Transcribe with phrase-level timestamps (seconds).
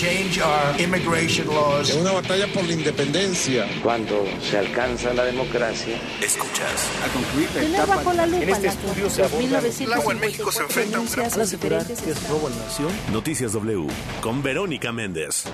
[0.00, 1.90] Change our immigration laws.
[1.90, 3.66] Es una batalla por la independencia.
[3.82, 6.88] Cuando se alcanza la democracia, escuchas.
[7.04, 10.12] A concluir la etapa bajo la lupa En este estudio se aborda 1954 El agua
[10.14, 12.50] en México se enfrenta a un gran- denuncias Al asegurar diferentes que es robo a
[12.50, 12.88] la nación.
[13.12, 13.86] Noticias W
[14.22, 15.44] con Verónica Méndez.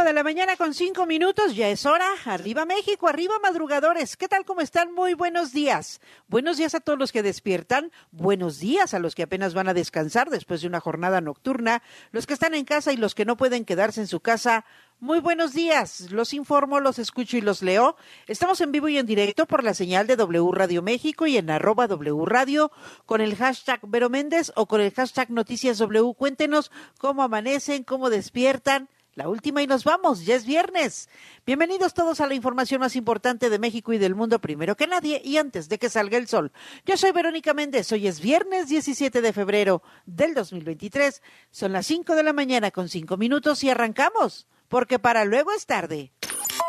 [0.00, 2.06] 5 de la mañana con 5 minutos, ya es hora.
[2.24, 4.16] Arriba México, arriba madrugadores.
[4.16, 4.46] ¿Qué tal?
[4.46, 4.94] ¿Cómo están?
[4.94, 6.00] Muy buenos días.
[6.26, 7.92] Buenos días a todos los que despiertan.
[8.10, 11.82] Buenos días a los que apenas van a descansar después de una jornada nocturna.
[12.12, 14.64] Los que están en casa y los que no pueden quedarse en su casa.
[15.00, 16.10] Muy buenos días.
[16.10, 17.96] Los informo, los escucho y los leo.
[18.26, 21.50] Estamos en vivo y en directo por la señal de W Radio México y en
[21.50, 22.72] arroba W Radio
[23.04, 26.14] con el hashtag Vero Méndez o con el hashtag Noticias W.
[26.14, 28.88] Cuéntenos cómo amanecen, cómo despiertan.
[29.14, 31.08] La última y nos vamos, ya es viernes.
[31.44, 35.20] Bienvenidos todos a la información más importante de México y del mundo primero que nadie
[35.24, 36.52] y antes de que salga el sol.
[36.86, 41.22] Yo soy Verónica Méndez, hoy es viernes 17 de febrero del 2023.
[41.50, 45.66] Son las 5 de la mañana con 5 minutos y arrancamos, porque para luego es
[45.66, 46.12] tarde.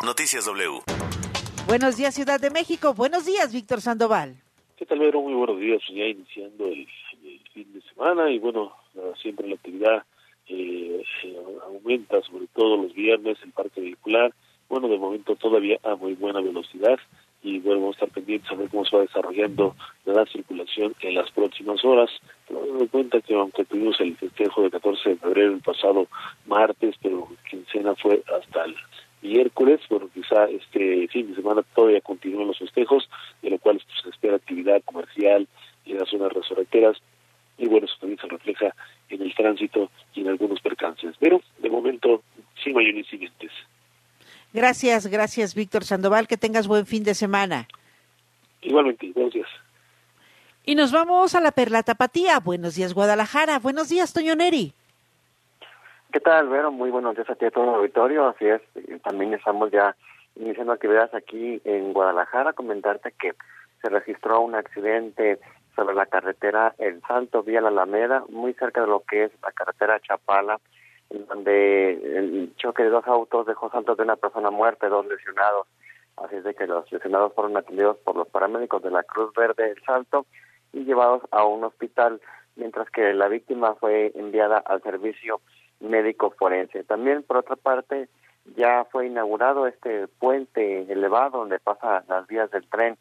[0.03, 0.81] Noticias W.
[1.67, 4.41] Buenos días Ciudad de México, buenos días Víctor Sandoval.
[4.77, 5.21] ¿Qué tal, Vero?
[5.21, 5.79] Muy buenos días.
[5.93, 6.87] Ya iniciando el,
[7.23, 8.73] el fin de semana y bueno,
[9.21, 10.03] siempre la actividad
[10.51, 11.03] eh,
[11.65, 14.33] aumenta, sobre todo los viernes, el parque vehicular.
[14.69, 16.99] Bueno, de momento todavía a muy buena velocidad
[17.43, 19.75] y bueno, a estar pendientes a ver cómo se va desarrollando
[20.05, 22.09] la circulación en las próximas horas.
[22.47, 26.07] Teniendo en cuenta que aunque tuvimos el festejo de 14 de febrero el pasado
[26.45, 28.75] martes, pero quincena fue hasta el
[29.21, 33.09] miércoles, bueno, quizá este fin de semana todavía continúan los festejos,
[33.41, 35.47] de lo cual se espera actividad comercial
[35.85, 36.97] en las zonas restauranteras
[37.61, 38.75] y bueno, eso también se refleja
[39.09, 41.15] en el tránsito y en algunos percances.
[41.19, 42.23] Pero de momento,
[42.63, 43.51] sin mayor incidentes.
[44.51, 47.67] Gracias, gracias Víctor Sandoval, que tengas buen fin de semana.
[48.61, 49.47] Igualmente, buenos días.
[50.65, 52.39] Y nos vamos a la Perla Tapatía.
[52.39, 54.73] Buenos días Guadalajara, buenos días Toño Neri.
[56.11, 56.71] ¿Qué tal, Vero?
[56.71, 58.27] Muy buenos días a ti a todo el auditorio.
[58.27, 59.95] Así es, eh, también estamos ya
[60.35, 62.53] iniciando actividades aquí en Guadalajara.
[62.53, 63.33] Comentarte que
[63.81, 65.39] se registró un accidente
[65.81, 69.51] sobre la carretera El Salto, vía la Alameda, muy cerca de lo que es la
[69.51, 70.59] carretera Chapala,
[71.09, 75.65] donde el choque de dos autos dejó saltos de una persona muerta dos lesionados.
[76.17, 79.71] Así es de que los lesionados fueron atendidos por los paramédicos de la Cruz Verde
[79.71, 80.27] El Salto
[80.71, 82.21] y llevados a un hospital,
[82.55, 85.41] mientras que la víctima fue enviada al servicio
[85.79, 86.83] médico forense.
[86.83, 88.07] También, por otra parte,
[88.55, 92.99] ya fue inaugurado este puente elevado donde pasan las vías del tren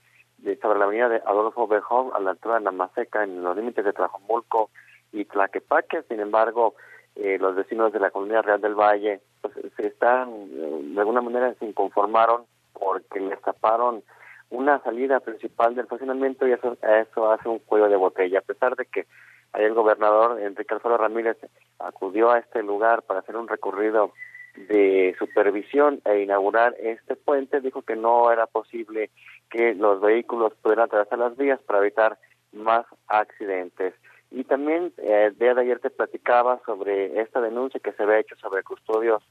[0.61, 3.85] sobre la avenida de Adolfo Bejón a la altura de la Maseca en los límites
[3.85, 4.71] de Tlajomulco
[5.13, 6.03] y Tlaquepaque.
[6.09, 6.75] Sin embargo,
[7.17, 11.21] eh, los vecinos de la Comunidad Real del Valle pues, se están, eh, de alguna
[11.21, 14.03] manera, se inconformaron porque les taparon
[14.51, 18.41] una salida principal del funcionamiento y eso, eso hace un cuello de botella.
[18.41, 19.07] A pesar de que
[19.55, 21.37] el gobernador Enrique Alfaro Ramírez
[21.79, 24.13] acudió a este lugar para hacer un recorrido
[24.57, 29.11] de supervisión e inaugurar este puente, dijo que no era posible
[29.51, 32.19] que los vehículos pudieran atravesar las vías para evitar
[32.53, 33.95] más accidentes.
[34.31, 38.21] Y también eh, el día de ayer te platicaba sobre esta denuncia que se había
[38.21, 39.23] hecho sobre custodios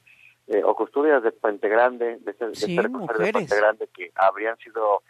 [0.48, 3.32] eh, o custodias de Puente Grande, de, ser, Sí, de ser custodias de.
[3.32, 5.02] Puente Grande que habrían sido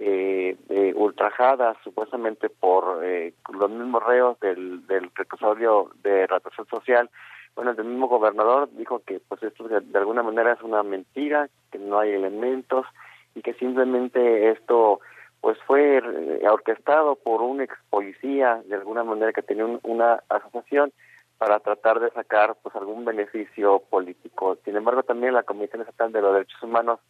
[0.00, 7.10] eh, eh, ultrajadas supuestamente por eh, los mismos reos del, del reclusorio de retención social.
[7.58, 11.78] Bueno, el mismo gobernador dijo que pues esto de, alguna manera es una mentira, que
[11.80, 12.86] no hay elementos
[13.34, 15.00] y que simplemente esto
[15.40, 16.00] pues fue
[16.48, 20.92] orquestado por un ex policía de alguna manera que tenía un- una asociación
[21.38, 24.56] para tratar de sacar pues algún beneficio político.
[24.64, 27.00] Sin embargo, también la Comisión Estatal de los Derechos Humanos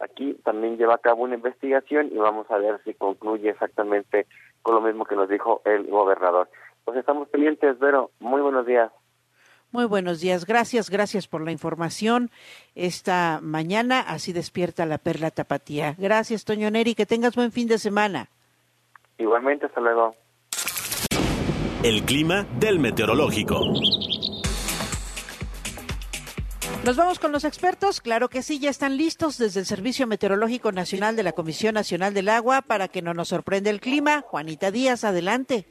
[0.00, 4.26] aquí también lleva a cabo una investigación y vamos a ver si concluye exactamente
[4.60, 6.50] con lo mismo que nos dijo el gobernador.
[6.84, 8.10] Pues estamos pendientes, Vero.
[8.20, 8.92] Muy buenos días.
[9.74, 12.30] Muy buenos días, gracias, gracias por la información
[12.76, 15.96] esta mañana, así despierta la perla tapatía.
[15.98, 18.28] Gracias, Toño Neri, que tengas buen fin de semana.
[19.18, 20.14] Igualmente, hasta luego.
[21.82, 23.64] El clima del meteorológico.
[26.84, 30.70] Nos vamos con los expertos, claro que sí, ya están listos desde el Servicio Meteorológico
[30.70, 34.20] Nacional de la Comisión Nacional del Agua para que no nos sorprenda el clima.
[34.20, 35.66] Juanita Díaz, adelante.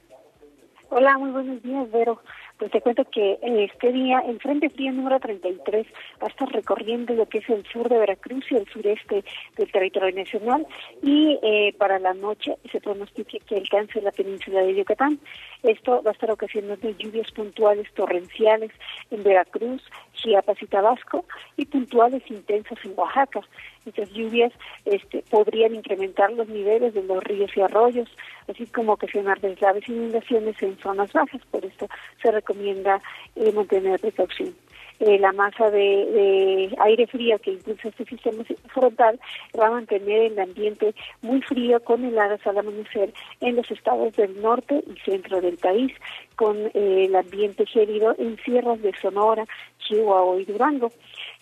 [0.89, 2.19] Hola, muy buenos días, Vero.
[2.57, 5.87] Pues te cuento que este día el Frente Frío número 33
[6.21, 9.23] va a estar recorriendo lo que es el sur de Veracruz y el sureste
[9.57, 10.65] del territorio nacional
[11.01, 15.19] y eh, para la noche se pronostica que alcance la península de Yucatán.
[15.63, 18.71] Esto va a estar ocasionando lluvias puntuales torrenciales
[19.09, 19.81] en Veracruz,
[20.13, 21.25] Chiapas y Tabasco
[21.57, 23.41] y puntuales intensas en Oaxaca.
[23.85, 24.53] Estas lluvias
[24.85, 28.09] este, podrían incrementar los niveles de los ríos y arroyos,
[28.47, 31.41] así como ocasionar deslaves inundaciones en zonas bajas.
[31.51, 31.87] Por esto
[32.21, 33.01] se recomienda
[33.35, 34.53] eh, mantener precaución.
[34.99, 39.19] Eh, la masa de, aire frío que impulsa este sistema frontal
[39.59, 44.39] va a mantener el ambiente muy frío con heladas al amanecer en los estados del
[44.41, 45.91] norte y centro del país,
[46.35, 49.45] con eh, el ambiente gélido en sierras de Sonora,
[49.79, 50.91] Chihuahua y Durango.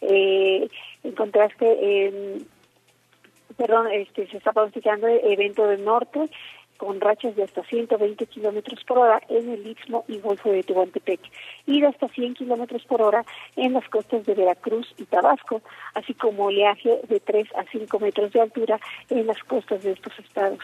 [0.01, 0.67] Eh,
[1.03, 2.33] en contraste,
[3.57, 6.29] perdón, este, se está pronosticando evento del norte
[6.81, 11.19] con rachas de hasta 120 kilómetros por hora en el Istmo y Golfo de Tehuantepec
[11.67, 13.23] y de hasta 100 kilómetros por hora
[13.55, 15.61] en las costas de Veracruz y Tabasco,
[15.93, 18.79] así como oleaje de 3 a 5 metros de altura
[19.11, 20.63] en las costas de estos estados.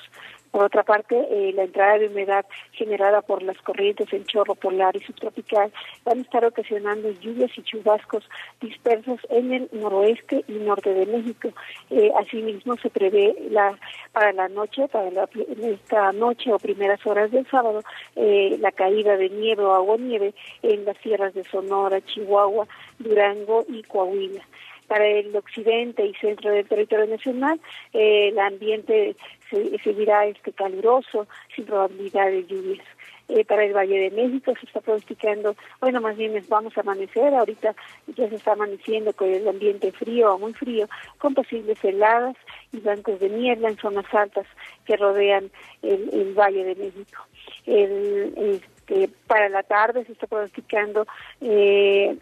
[0.57, 4.95] Por otra parte, eh, la entrada de humedad generada por las corrientes en chorro polar
[4.95, 5.71] y subtropical
[6.03, 8.27] van a estar ocasionando lluvias y chubascos
[8.59, 11.49] dispersos en el noroeste y norte de México.
[11.91, 13.77] Eh, asimismo, se prevé la,
[14.11, 15.29] para la noche, para
[15.61, 17.83] esta noche o primeras horas del sábado,
[18.15, 20.33] eh, la caída de nieve o agua nieve
[20.63, 24.41] en las sierras de Sonora, Chihuahua, Durango y Coahuila
[24.87, 27.59] para el occidente y centro del territorio nacional,
[27.93, 29.15] el ambiente
[29.49, 32.85] seguirá este caluroso, sin probabilidad de lluvias.
[33.29, 37.33] Eh, para el Valle de México se está pronosticando, bueno, más bien vamos a amanecer,
[37.33, 37.75] ahorita
[38.15, 40.87] ya se está amaneciendo con el ambiente frío o muy frío,
[41.17, 42.37] con posibles heladas
[42.71, 44.47] y bancos de niebla en zonas altas
[44.85, 45.51] que rodean
[45.81, 47.25] el, Valle de México.
[47.65, 51.05] este, para la tarde se está pronosticando
[51.41, 52.15] eh,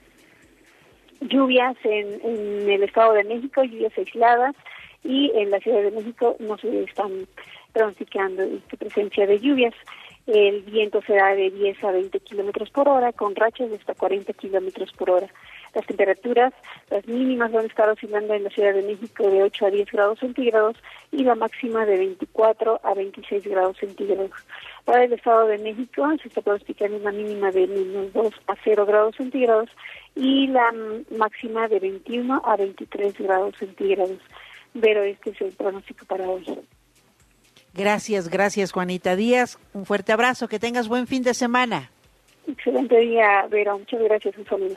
[1.22, 4.55] lluvias en, en el Estado de México, lluvias aisladas,
[5.06, 7.28] y en la Ciudad de México no se están
[7.72, 9.74] pronosticando esta presencia de lluvias.
[10.26, 14.34] El viento será de 10 a 20 kilómetros por hora, con rachas de hasta 40
[14.34, 15.28] kilómetros por hora.
[15.76, 16.52] Las temperaturas,
[16.90, 19.92] las mínimas van a estar oscilando en la Ciudad de México de 8 a 10
[19.92, 20.78] grados centígrados
[21.12, 24.32] y la máxima de 24 a 26 grados centígrados.
[24.86, 28.86] Para el Estado de México se está pronosticando una mínima de menos 2 a 0
[28.88, 29.70] grados centígrados
[30.16, 30.74] y la
[31.18, 34.18] máxima de 21 a 23 grados centígrados
[34.79, 36.46] pero este es el pronóstico para hoy.
[37.74, 39.60] Gracias, gracias Juanita Díaz.
[39.74, 41.91] Un fuerte abrazo, que tengas buen fin de semana.
[42.48, 43.79] Excelente día, Vero.
[43.79, 44.75] Muchas gracias, un saludo.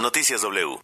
[0.00, 0.78] Noticias W.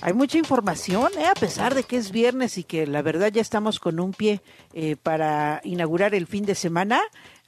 [0.00, 1.26] Hay mucha información, ¿eh?
[1.26, 4.40] a pesar de que es viernes y que la verdad ya estamos con un pie
[4.72, 7.00] eh, para inaugurar el fin de semana.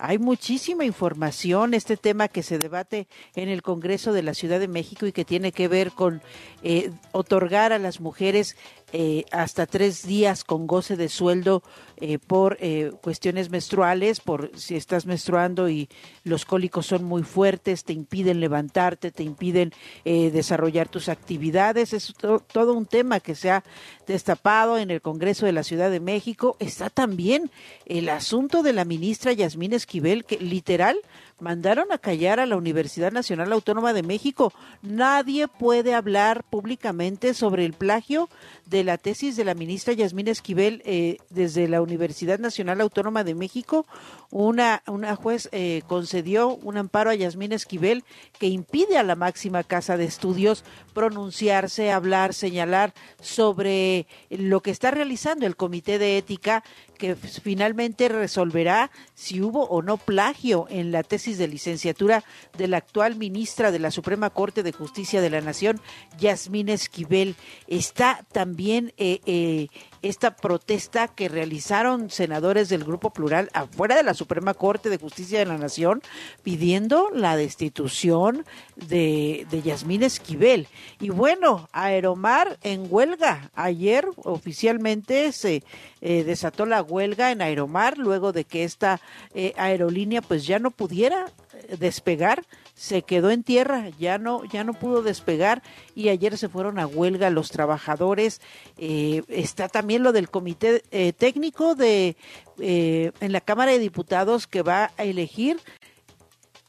[0.02, 4.66] Hay muchísima información, este tema que se debate en el Congreso de la Ciudad de
[4.66, 6.23] México y que tiene que ver con
[6.62, 8.57] eh, otorgar a las mujeres
[8.92, 11.62] eh, hasta tres días con goce de sueldo
[11.99, 12.59] eh, por
[13.02, 15.88] cuestiones menstruales, por si estás menstruando y
[16.25, 19.73] los cólicos son muy fuertes, te impiden levantarte, te impiden
[20.04, 21.92] desarrollar tus actividades.
[21.92, 22.14] Es
[22.52, 23.64] todo un tema que se ha
[24.07, 26.57] destapado en el Congreso de la Ciudad de México.
[26.59, 27.50] Está también
[27.85, 31.00] el asunto de la ministra Yasmín Esquivel, que literal
[31.40, 34.52] mandaron a callar a la Universidad Nacional Autónoma de México.
[34.82, 38.28] Nadie puede hablar públicamente sobre el plagio
[38.66, 43.35] de la tesis de la ministra Yasmín Esquivel eh, desde la Universidad Nacional Autónoma de
[43.35, 43.87] México.
[44.30, 48.04] Una, una juez eh, concedió un amparo a Yasmín Esquivel
[48.38, 50.62] que impide a la máxima casa de estudios
[50.94, 56.62] pronunciarse, hablar, señalar sobre lo que está realizando el Comité de Ética
[57.00, 62.23] que finalmente resolverá si hubo o no plagio en la tesis de licenciatura
[62.57, 65.80] de la actual ministra de la Suprema Corte de Justicia de la Nación,
[66.19, 67.35] Yasmín Esquivel.
[67.66, 69.69] Está también eh, eh,
[70.02, 75.38] esta protesta que realizaron senadores del Grupo Plural afuera de la Suprema Corte de Justicia
[75.38, 76.02] de la Nación
[76.42, 78.45] pidiendo la destitución
[78.76, 80.69] de, de Yasmín Esquivel.
[81.00, 83.50] Y bueno, Aeromar en huelga.
[83.54, 85.62] Ayer oficialmente se
[86.00, 89.00] eh, desató la huelga en Aeromar luego de que esta
[89.35, 92.45] eh, aerolínea pues ya no pudiera eh, despegar
[92.81, 95.63] se quedó en tierra, ya no, ya no pudo despegar
[95.95, 98.41] y ayer se fueron a huelga los trabajadores.
[98.79, 102.17] Eh, está también lo del comité eh, técnico de
[102.59, 105.59] eh, en la Cámara de Diputados que va a elegir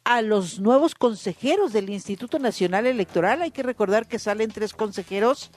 [0.03, 3.41] a los nuevos consejeros del Instituto Nacional Electoral.
[3.41, 5.49] Hay que recordar que salen tres consejeros,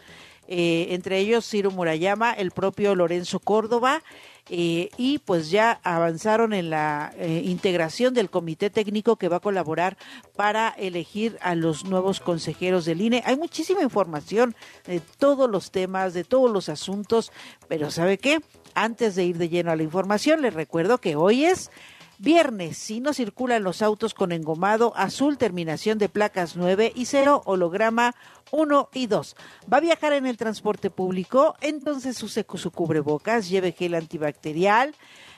[0.47, 4.03] entre ellos Ciro Murayama, el propio Lorenzo Córdoba
[4.51, 9.41] eh, y pues ya avanzaron en la eh, integración del comité técnico que va a
[9.41, 9.97] colaborar
[10.37, 13.23] para elegir a los nuevos consejeros del INE.
[13.25, 14.55] Hay muchísima información
[14.87, 17.33] de todos los temas, de todos los asuntos,
[17.69, 18.41] pero ¿sabe qué?
[18.75, 21.71] Antes de ir de lleno a la información, les recuerdo que hoy es
[22.19, 27.43] Viernes, si no circulan los autos con engomado azul, terminación de placas 9 y 0,
[27.45, 28.15] holograma
[28.53, 29.37] 1 y 2.
[29.73, 31.57] ¿Va a viajar en el transporte público?
[31.61, 34.95] Entonces use su cubrebocas, lleve gel antibacterial.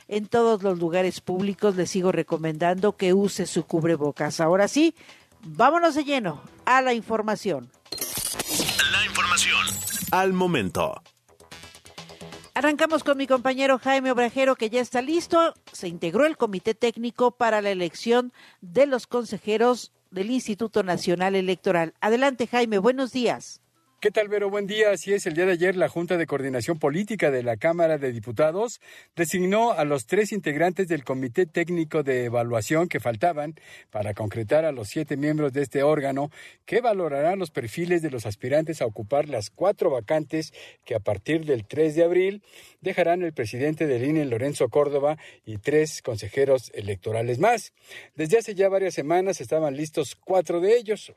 [0.09, 4.41] en todos los lugares públicos le sigo recomendando que use su cubrebocas.
[4.41, 4.95] Ahora sí,
[5.43, 7.73] vámonos de lleno a la información.
[8.93, 9.67] La información
[10.13, 11.03] al momento.
[12.57, 15.53] Arrancamos con mi compañero Jaime Obrajero, que ya está listo.
[15.73, 18.33] Se integró el comité técnico para la elección
[18.63, 21.93] de los consejeros del Instituto Nacional Electoral.
[22.01, 23.61] Adelante, Jaime, buenos días.
[23.99, 24.51] ¿Qué tal, Vero?
[24.51, 24.91] Buen día.
[24.91, 28.13] Así es, el día de ayer la Junta de Coordinación Política de la Cámara de
[28.13, 28.79] Diputados
[29.17, 33.55] designó a los tres integrantes del Comité Técnico de Evaluación que faltaban
[33.91, 36.31] para concretar a los siete miembros de este órgano
[36.67, 40.53] que valorarán los perfiles de los aspirantes a ocupar las cuatro vacantes
[40.85, 42.43] que a partir del 3 de abril
[42.83, 47.73] dejarán el presidente del INE, Lorenzo Córdoba, y tres consejeros electorales más.
[48.15, 51.15] Desde hace ya varias semanas estaban listos cuatro de ellos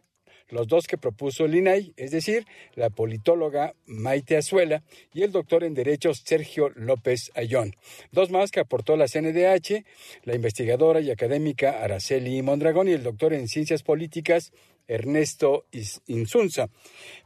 [0.49, 5.63] los dos que propuso el INAI, es decir, la politóloga Maite Azuela y el doctor
[5.63, 7.75] en Derecho Sergio López Ayón.
[8.11, 9.83] Dos más que aportó la CNDH,
[10.23, 14.51] la investigadora y académica Araceli Mondragón y el doctor en Ciencias Políticas
[14.89, 15.65] Ernesto
[16.07, 16.67] Insunza.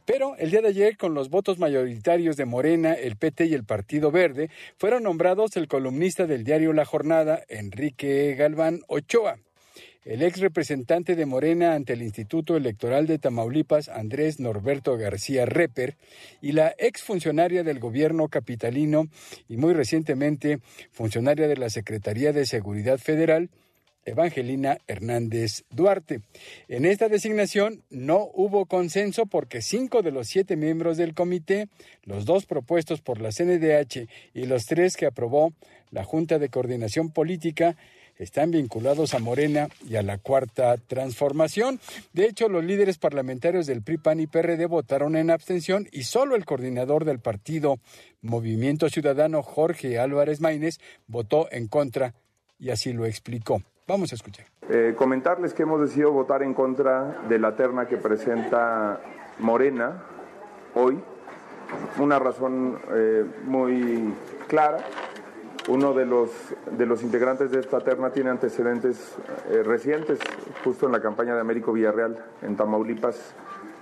[0.04, 3.64] Pero el día de ayer, con los votos mayoritarios de Morena, el PT y el
[3.64, 9.38] Partido Verde, fueron nombrados el columnista del diario La Jornada, Enrique Galván Ochoa,
[10.04, 15.96] el ex representante de Morena ante el Instituto Electoral de Tamaulipas, Andrés Norberto García Reper,
[16.42, 19.08] y la ex funcionaria del gobierno capitalino
[19.48, 20.60] y muy recientemente
[20.92, 23.50] funcionaria de la Secretaría de Seguridad Federal,
[24.04, 26.20] Evangelina Hernández Duarte.
[26.68, 31.68] En esta designación no hubo consenso porque cinco de los siete miembros del comité,
[32.02, 35.54] los dos propuestos por la CNDH y los tres que aprobó
[35.90, 37.76] la Junta de Coordinación Política,
[38.16, 41.80] están vinculados a Morena y a la Cuarta Transformación.
[42.12, 46.36] De hecho, los líderes parlamentarios del PRI, PAN y PRD votaron en abstención y solo
[46.36, 47.78] el coordinador del partido
[48.22, 52.14] Movimiento Ciudadano, Jorge Álvarez Maínez, votó en contra
[52.58, 53.62] y así lo explicó.
[53.86, 54.46] Vamos a escuchar.
[54.70, 59.00] Eh, comentarles que hemos decidido votar en contra de la terna que presenta
[59.38, 60.04] Morena
[60.74, 60.98] hoy.
[61.98, 64.14] Una razón eh, muy
[64.48, 64.78] clara
[65.68, 66.30] uno de los,
[66.76, 69.16] de los integrantes de esta terna tiene antecedentes
[69.50, 70.18] eh, recientes,
[70.62, 73.34] justo en la campaña de Américo Villarreal en Tamaulipas,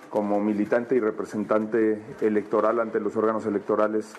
[0.09, 4.15] como militante y representante electoral ante los órganos electorales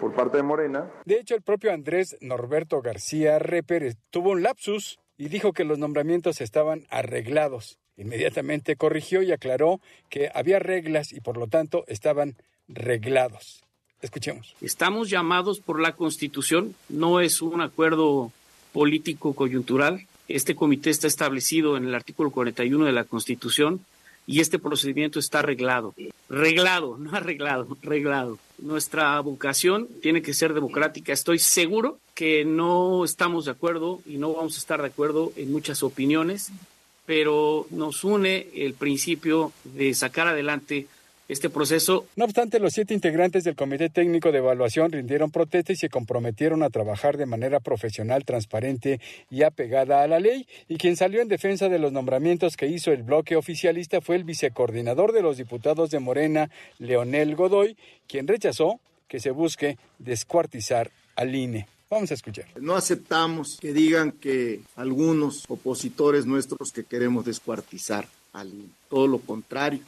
[0.00, 0.86] por parte de Morena.
[1.04, 5.78] De hecho, el propio Andrés Norberto García Reper tuvo un lapsus y dijo que los
[5.78, 7.78] nombramientos estaban arreglados.
[7.96, 12.36] Inmediatamente corrigió y aclaró que había reglas y por lo tanto estaban
[12.68, 13.65] reglados.
[14.02, 14.54] Escuchemos.
[14.60, 18.30] Estamos llamados por la Constitución, no es un acuerdo
[18.72, 20.06] político coyuntural.
[20.28, 23.80] Este comité está establecido en el artículo 41 de la Constitución
[24.26, 25.94] y este procedimiento está arreglado.
[26.28, 28.38] Reglado, no arreglado, reglado.
[28.58, 31.12] Nuestra vocación tiene que ser democrática.
[31.12, 35.52] Estoy seguro que no estamos de acuerdo y no vamos a estar de acuerdo en
[35.52, 36.50] muchas opiniones,
[37.06, 40.88] pero nos une el principio de sacar adelante
[41.28, 42.06] este proceso.
[42.16, 46.62] No obstante, los siete integrantes del Comité Técnico de Evaluación rindieron protesta y se comprometieron
[46.62, 50.46] a trabajar de manera profesional, transparente y apegada a la ley.
[50.68, 54.24] Y quien salió en defensa de los nombramientos que hizo el bloque oficialista fue el
[54.24, 61.34] vicecoordinador de los diputados de Morena, Leonel Godoy, quien rechazó que se busque descuartizar al
[61.34, 61.66] INE.
[61.88, 62.46] Vamos a escuchar.
[62.60, 68.68] No aceptamos que digan que algunos opositores nuestros que queremos descuartizar al INE.
[68.88, 69.80] Todo lo contrario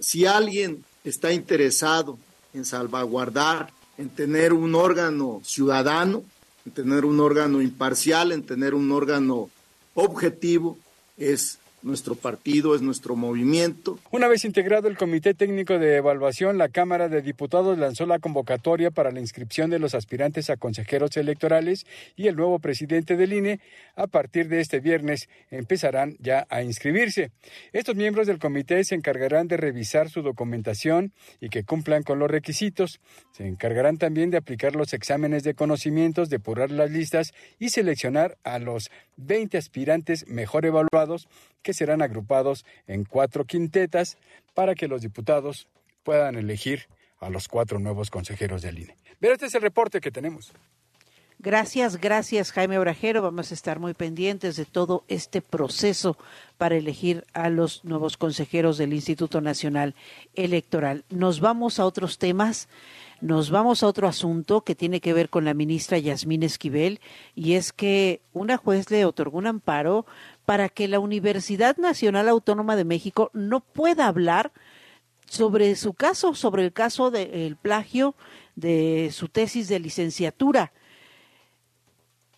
[0.00, 2.18] si alguien está interesado
[2.52, 6.22] en salvaguardar, en tener un órgano ciudadano,
[6.66, 9.50] en tener un órgano imparcial, en tener un órgano
[9.94, 10.78] objetivo,
[11.16, 13.98] es nuestro partido, es nuestro movimiento.
[14.10, 18.90] Una vez integrado el Comité Técnico de Evaluación, la Cámara de Diputados lanzó la convocatoria
[18.90, 23.60] para la inscripción de los aspirantes a consejeros electorales y el nuevo presidente del INE
[23.96, 27.30] a partir de este viernes empezarán ya a inscribirse.
[27.72, 32.30] Estos miembros del comité se encargarán de revisar su documentación y que cumplan con los
[32.30, 33.00] requisitos.
[33.32, 38.58] Se encargarán también de aplicar los exámenes de conocimientos, depurar las listas y seleccionar a
[38.58, 41.28] los 20 aspirantes mejor evaluados
[41.62, 44.18] que serán agrupados en cuatro quintetas
[44.54, 45.68] para que los diputados
[46.02, 46.86] puedan elegir
[47.20, 48.96] a los cuatro nuevos consejeros del INE.
[49.18, 50.52] Pero este es el reporte que tenemos.
[51.38, 53.20] Gracias, gracias Jaime Obrajero.
[53.20, 56.16] Vamos a estar muy pendientes de todo este proceso
[56.56, 59.94] para elegir a los nuevos consejeros del Instituto Nacional
[60.34, 61.04] Electoral.
[61.10, 62.68] Nos vamos a otros temas.
[63.24, 67.00] Nos vamos a otro asunto que tiene que ver con la ministra Yasmín Esquivel
[67.34, 70.04] y es que una juez le otorgó un amparo
[70.44, 74.52] para que la Universidad Nacional Autónoma de México no pueda hablar
[75.24, 78.14] sobre su caso, sobre el caso del plagio
[78.56, 80.74] de su tesis de licenciatura.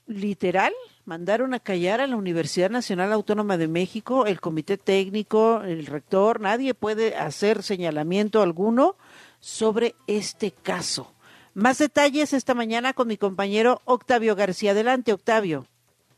[0.07, 0.73] literal
[1.05, 6.41] mandaron a callar a la Universidad Nacional Autónoma de México, el comité técnico, el rector,
[6.41, 8.95] nadie puede hacer señalamiento alguno
[9.41, 11.13] sobre este caso.
[11.55, 14.73] Más detalles esta mañana con mi compañero Octavio García.
[14.73, 15.67] Adelante, Octavio.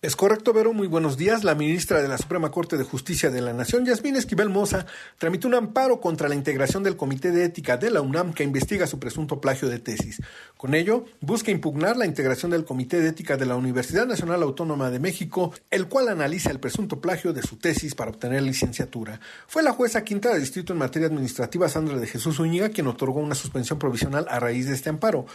[0.00, 0.72] Es correcto, Vero.
[0.72, 1.42] Muy buenos días.
[1.42, 4.86] La ministra de la Suprema Corte de Justicia de la Nación, Yasmín Esquivel Moza,
[5.18, 8.86] tramitó un amparo contra la integración del Comité de Ética de la UNAM que investiga
[8.86, 10.22] su presunto plagio de tesis.
[10.56, 14.88] Con ello, busca impugnar la integración del Comité de Ética de la Universidad Nacional Autónoma
[14.92, 19.18] de México, el cual analiza el presunto plagio de su tesis para obtener licenciatura.
[19.48, 23.18] Fue la jueza quinta de distrito en materia administrativa, Sandra de Jesús Uñiga, quien otorgó
[23.18, 25.26] una suspensión provisional a raíz de este amparo.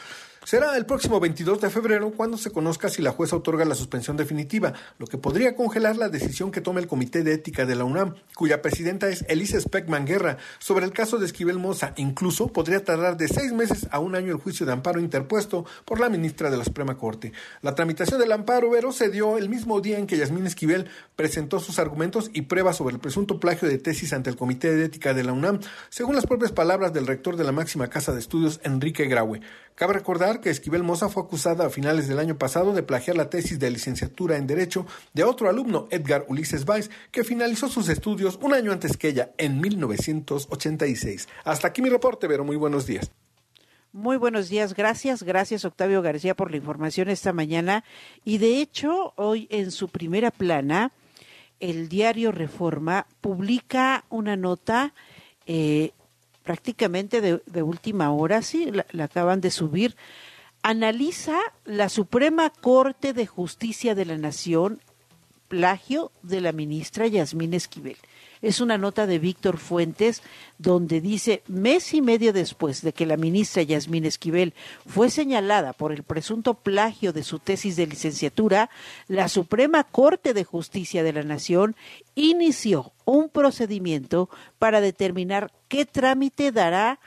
[0.45, 4.17] Será el próximo 22 de febrero cuando se conozca si la jueza otorga la suspensión
[4.17, 7.85] definitiva, lo que podría congelar la decisión que tome el Comité de Ética de la
[7.85, 11.93] UNAM, cuya presidenta es Elise Speckman Guerra, sobre el caso de Esquivel Moza.
[11.95, 16.01] Incluso podría tardar de seis meses a un año el juicio de amparo interpuesto por
[16.01, 17.31] la ministra de la Suprema Corte.
[17.61, 21.61] La tramitación del amparo, Vero, se dio el mismo día en que Yasmín Esquivel presentó
[21.61, 25.13] sus argumentos y pruebas sobre el presunto plagio de tesis ante el Comité de Ética
[25.13, 28.59] de la UNAM, según las propias palabras del rector de la máxima casa de estudios,
[28.63, 29.39] Enrique Graue.
[29.75, 33.29] Cabe recordar que Esquivel Moza fue acusada a finales del año pasado de plagiar la
[33.29, 38.37] tesis de licenciatura en Derecho de otro alumno, Edgar Ulises Weiss, que finalizó sus estudios
[38.41, 41.27] un año antes que ella, en 1986.
[41.43, 43.09] Hasta aquí mi reporte, pero muy buenos días.
[43.91, 47.83] Muy buenos días, gracias, gracias Octavio García por la información esta mañana.
[48.25, 50.91] Y de hecho, hoy en su primera plana,
[51.59, 54.93] el diario Reforma publica una nota
[55.45, 55.91] eh,
[56.43, 59.95] prácticamente de, última hora, sí, la, acaban de subir,
[60.61, 64.81] analiza la Suprema Corte de Justicia de la Nación
[65.53, 67.97] plagio de la ministra Yasmín Esquivel.
[68.41, 70.23] Es una nota de Víctor Fuentes
[70.57, 74.55] donde dice, mes y medio después de que la ministra Yasmín Esquivel
[74.87, 78.71] fue señalada por el presunto plagio de su tesis de licenciatura,
[79.07, 81.75] la Suprema Corte de Justicia de la Nación
[82.15, 86.99] inició un procedimiento para determinar qué trámite dará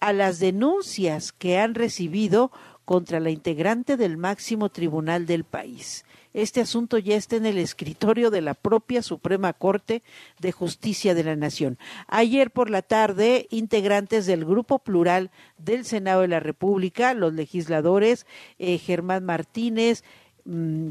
[0.00, 2.50] a las denuncias que han recibido
[2.84, 8.30] contra la integrante del máximo tribunal del país este asunto ya está en el escritorio
[8.30, 10.02] de la propia Suprema Corte
[10.38, 11.78] de Justicia de la Nación.
[12.06, 18.26] Ayer por la tarde, integrantes del Grupo Plural del Senado de la República, los legisladores
[18.58, 20.04] eh, Germán Martínez,
[20.44, 20.90] mm,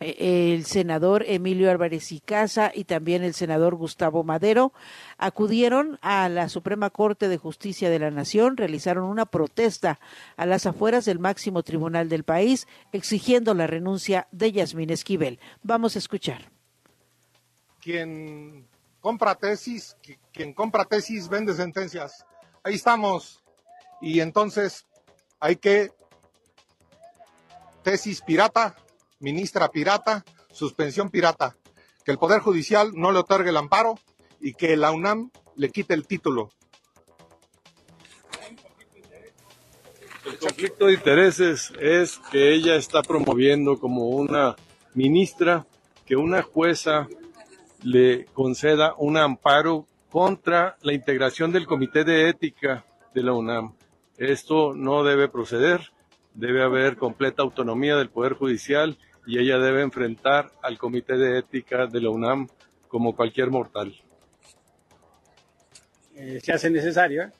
[0.00, 4.72] el senador Emilio Álvarez y Casa y también el senador Gustavo Madero
[5.16, 9.98] acudieron a la Suprema Corte de Justicia de la Nación, realizaron una protesta
[10.36, 15.40] a las afueras del máximo tribunal del país exigiendo la renuncia de Yasmín Esquivel.
[15.62, 16.50] Vamos a escuchar.
[17.80, 18.66] Quien
[19.00, 19.96] compra tesis,
[20.32, 22.24] quien compra tesis vende sentencias.
[22.62, 23.42] Ahí estamos.
[24.00, 24.86] Y entonces
[25.40, 25.90] hay que
[27.82, 28.76] tesis pirata
[29.20, 31.56] ministra pirata, suspensión pirata,
[32.04, 33.98] que el Poder Judicial no le otorgue el amparo
[34.40, 36.50] y que la UNAM le quite el título.
[40.24, 44.56] El conflicto de intereses es que ella está promoviendo como una
[44.94, 45.66] ministra
[46.04, 47.08] que una jueza
[47.82, 53.74] le conceda un amparo contra la integración del Comité de Ética de la UNAM.
[54.16, 55.92] Esto no debe proceder,
[56.34, 58.98] debe haber completa autonomía del Poder Judicial
[59.28, 62.48] y ella debe enfrentar al Comité de Ética de la UNAM
[62.88, 63.94] como cualquier mortal.
[66.16, 67.30] Eh, se hace necesario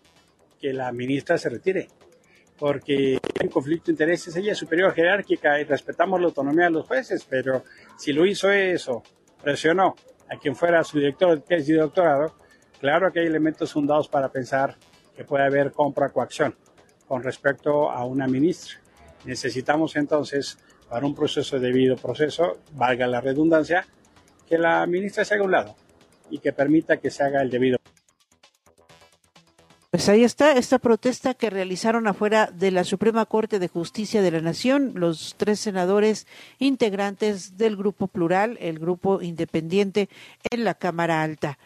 [0.60, 1.88] que la ministra se retire,
[2.58, 6.86] porque hay conflicto de intereses, ella es superior jerárquica y respetamos la autonomía de los
[6.86, 7.64] jueces, pero
[7.96, 9.02] si lo hizo eso,
[9.42, 9.96] presionó
[10.30, 12.34] a quien fuera su director de tesis de doctorado,
[12.80, 14.76] claro que hay elementos fundados para pensar
[15.16, 16.54] que puede haber compra coacción
[17.06, 18.78] con respecto a una ministra.
[19.24, 23.86] Necesitamos entonces para un proceso debido proceso, valga la redundancia,
[24.48, 25.76] que la ministra se haga a un lado
[26.30, 27.78] y que permita que se haga el debido.
[29.90, 34.30] Pues ahí está esta protesta que realizaron afuera de la Suprema Corte de Justicia de
[34.30, 36.26] la Nación los tres senadores
[36.58, 40.10] integrantes del Grupo Plural, el Grupo Independiente
[40.50, 41.58] en la Cámara Alta.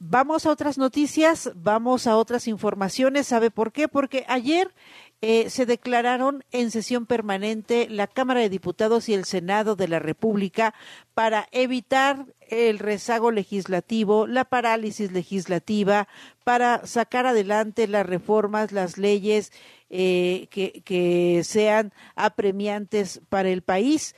[0.00, 3.28] Vamos a otras noticias, vamos a otras informaciones.
[3.28, 3.86] ¿Sabe por qué?
[3.86, 4.72] Porque ayer
[5.20, 9.98] eh, se declararon en sesión permanente la Cámara de Diputados y el Senado de la
[9.98, 10.74] República
[11.14, 16.06] para evitar el rezago legislativo, la parálisis legislativa,
[16.44, 19.52] para sacar adelante las reformas, las leyes
[19.90, 24.14] eh, que, que sean apremiantes para el país.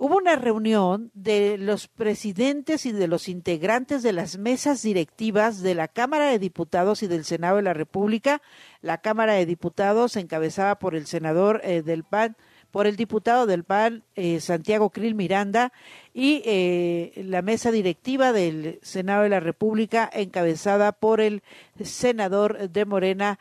[0.00, 5.74] Hubo una reunión de los presidentes y de los integrantes de las mesas directivas de
[5.74, 8.40] la Cámara de Diputados y del Senado de la República.
[8.80, 12.36] La Cámara de Diputados, encabezada por el senador eh, del PAN,
[12.70, 15.72] por el diputado del PAN, eh, Santiago Krill Miranda,
[16.14, 21.42] y eh, la mesa directiva del Senado de la República, encabezada por el
[21.82, 23.40] senador de Morena,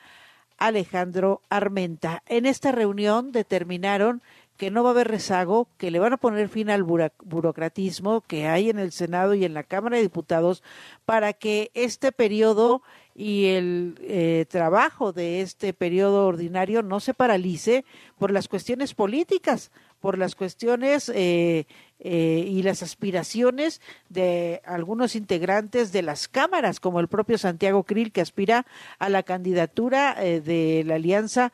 [0.57, 2.23] Alejandro Armenta.
[2.25, 4.23] En esta reunión determinaron
[4.57, 8.47] que no va a haber rezago, que le van a poner fin al burocratismo que
[8.47, 10.63] hay en el Senado y en la Cámara de Diputados
[11.05, 12.81] para que este periodo
[13.17, 17.85] y el eh, trabajo de este periodo ordinario no se paralice
[18.17, 21.65] por las cuestiones políticas, por las cuestiones eh,
[21.99, 28.11] eh, y las aspiraciones de algunos integrantes de las cámaras, como el propio Santiago Krill,
[28.11, 28.67] que aspira
[28.99, 31.53] a la candidatura de la Alianza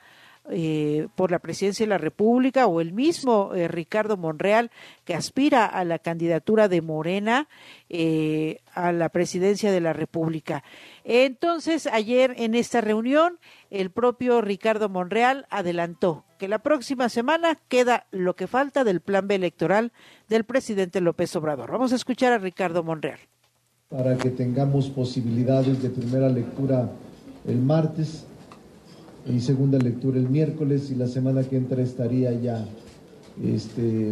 [0.50, 4.72] eh, por la presidencia de la República o el mismo eh, Ricardo Monreal
[5.06, 7.48] que aspira a la candidatura de Morena
[7.90, 10.64] eh, a la presidencia de la República.
[11.06, 18.06] Entonces, ayer en esta reunión, el propio Ricardo Monreal adelantó que la próxima semana queda
[18.12, 19.94] lo que falta del plan B electoral
[20.28, 21.72] del presidente López Obrador.
[21.72, 23.20] Vamos a escuchar a Ricardo Monreal.
[23.88, 26.92] Para que tengamos posibilidades de primera lectura
[27.48, 28.26] el martes
[29.26, 32.66] y segunda lectura el miércoles y la semana que entra estaría ya,
[33.44, 34.10] este,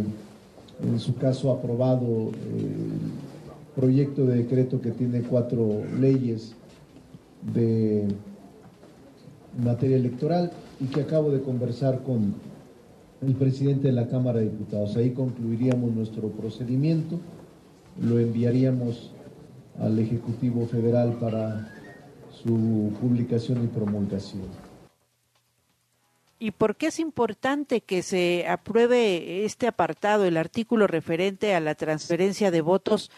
[0.82, 6.54] en su caso, aprobado el proyecto de decreto que tiene cuatro leyes
[7.54, 8.08] de
[9.62, 12.34] materia electoral y que acabo de conversar con
[13.20, 14.96] el presidente de la Cámara de Diputados.
[14.96, 17.18] Ahí concluiríamos nuestro procedimiento,
[18.00, 19.12] lo enviaríamos
[19.78, 21.70] al Ejecutivo Federal para
[22.30, 24.71] su publicación y promulgación.
[26.42, 31.76] ¿Y por qué es importante que se apruebe este apartado, el artículo referente a la
[31.76, 33.12] transferencia de votos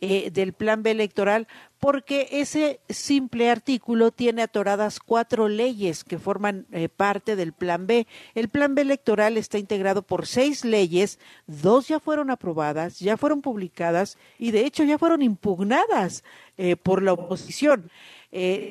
[0.00, 1.48] eh, del plan B electoral?
[1.78, 8.06] Porque ese simple artículo tiene atoradas cuatro leyes que forman eh, parte del plan B.
[8.34, 13.42] El plan B electoral está integrado por seis leyes, dos ya fueron aprobadas, ya fueron
[13.42, 16.24] publicadas y de hecho ya fueron impugnadas
[16.56, 17.90] eh, por la oposición.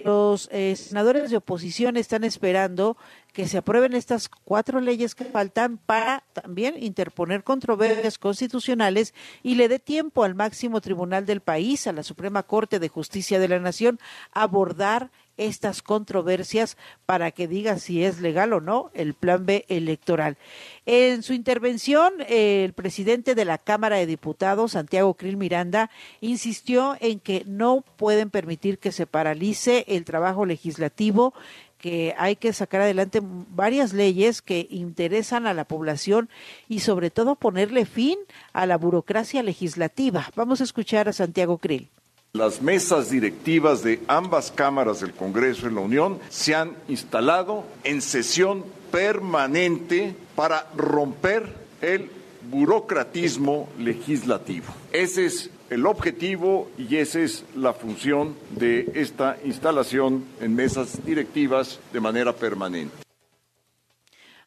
[0.03, 2.97] los senadores de oposición están esperando
[3.33, 9.69] que se aprueben estas cuatro leyes que faltan para también interponer controversias constitucionales y le
[9.69, 13.59] dé tiempo al máximo tribunal del país, a la Suprema Corte de Justicia de la
[13.59, 13.99] Nación,
[14.31, 20.37] abordar estas controversias para que diga si es legal o no el plan B electoral.
[20.85, 25.89] En su intervención, el presidente de la Cámara de Diputados, Santiago Krill Miranda,
[26.19, 31.33] insistió en que no pueden permitir que se paralice el trabajo legislativo
[31.81, 36.29] que hay que sacar adelante varias leyes que interesan a la población
[36.69, 38.17] y sobre todo ponerle fin
[38.53, 40.29] a la burocracia legislativa.
[40.35, 41.89] Vamos a escuchar a Santiago Krill.
[42.33, 48.01] Las mesas directivas de ambas cámaras del Congreso en la Unión se han instalado en
[48.01, 52.09] sesión permanente para romper el
[52.49, 54.67] burocratismo legislativo.
[54.93, 61.79] Ese es el objetivo y esa es la función de esta instalación en mesas directivas
[61.93, 62.93] de manera permanente.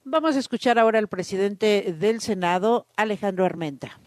[0.04, 3.98] Vamos a escuchar ahora al presidente del Senado, Alejandro Armenta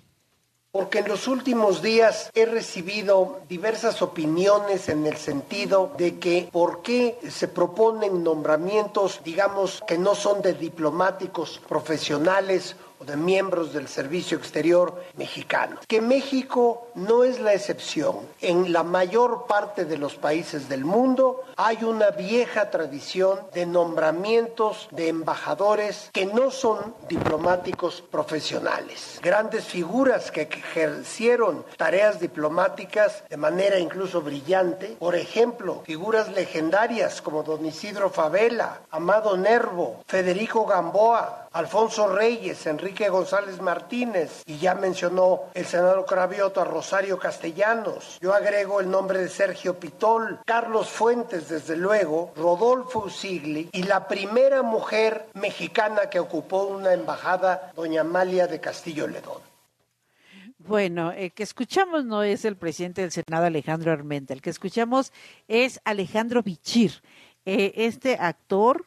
[0.78, 6.84] porque en los últimos días he recibido diversas opiniones en el sentido de que por
[6.84, 14.38] qué se proponen nombramientos, digamos, que no son de diplomáticos profesionales de miembros del Servicio
[14.38, 15.80] Exterior mexicano.
[15.88, 18.20] Que México no es la excepción.
[18.42, 24.88] En la mayor parte de los países del mundo hay una vieja tradición de nombramientos
[24.92, 29.20] de embajadores que no son diplomáticos profesionales.
[29.22, 34.98] Grandes figuras que ejercieron tareas diplomáticas de manera incluso brillante.
[35.00, 43.10] Por ejemplo, figuras legendarias como don Isidro Favela, Amado Nervo, Federico Gamboa, Alfonso Reyes, Enrique
[43.10, 48.20] González Martínez y ya mencionó el senador Cravioto a Rosario Castellanos.
[48.22, 54.08] Yo agrego el nombre de Sergio Pitol, Carlos Fuentes, desde luego, Rodolfo Usigli y la
[54.08, 59.42] primera mujer mexicana que ocupó una embajada, doña Amalia de Castillo Ledón.
[60.60, 65.12] Bueno, el que escuchamos no es el presidente del Senado, Alejandro Armenta, el que escuchamos
[65.48, 67.02] es Alejandro Bichir,
[67.46, 68.86] eh, este actor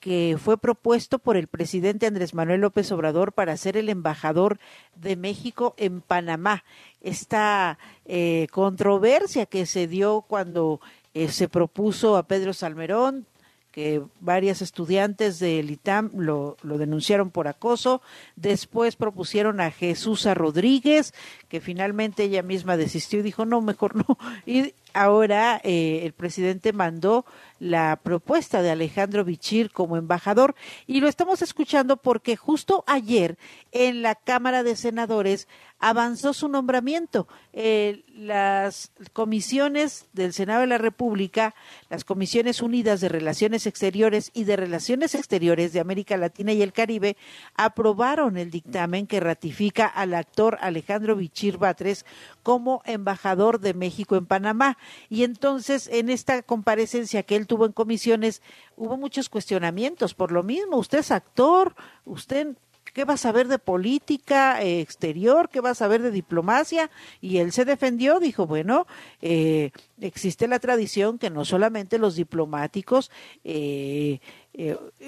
[0.00, 4.58] que fue propuesto por el presidente Andrés Manuel López Obrador para ser el embajador
[4.96, 6.64] de México en Panamá.
[7.00, 10.80] Esta eh, controversia que se dio cuando
[11.14, 13.26] eh, se propuso a Pedro Salmerón,
[13.72, 18.02] que varias estudiantes del ITAM lo, denunciaron por acoso.
[18.34, 21.14] Después propusieron a Jesús Rodríguez,
[21.48, 24.18] que finalmente ella misma desistió y dijo, no, mejor no.
[24.94, 27.24] ahora eh, el presidente mandó
[27.60, 30.54] la propuesta de Alejandro Bichir como embajador
[30.86, 33.36] y lo estamos escuchando porque justo ayer
[33.72, 35.48] en la Cámara de Senadores
[35.80, 37.28] avanzó su nombramiento.
[37.52, 41.54] Eh, las comisiones del Senado de la República,
[41.88, 46.72] las comisiones unidas de Relaciones Exteriores y de Relaciones Exteriores de América Latina y el
[46.72, 47.16] Caribe
[47.54, 52.04] aprobaron el dictamen que ratifica al actor Alejandro Bichir Batres
[52.48, 54.78] como embajador de México en Panamá.
[55.10, 58.40] Y entonces, en esta comparecencia que él tuvo en comisiones,
[58.74, 60.78] hubo muchos cuestionamientos por lo mismo.
[60.78, 61.74] Usted es actor,
[62.06, 62.56] usted
[62.94, 65.50] ¿Qué va a saber de política eh, exterior?
[65.50, 66.90] ¿Qué va a saber de diplomacia?
[67.20, 68.86] Y él se defendió, dijo, bueno,
[69.20, 73.10] eh, existe la tradición que no solamente los diplomáticos
[73.44, 74.20] eh,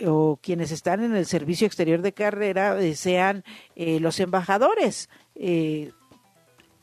[0.06, 5.08] o quienes están en el servicio exterior de carrera sean los embajadores.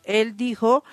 [0.08, 0.84] Él dijo,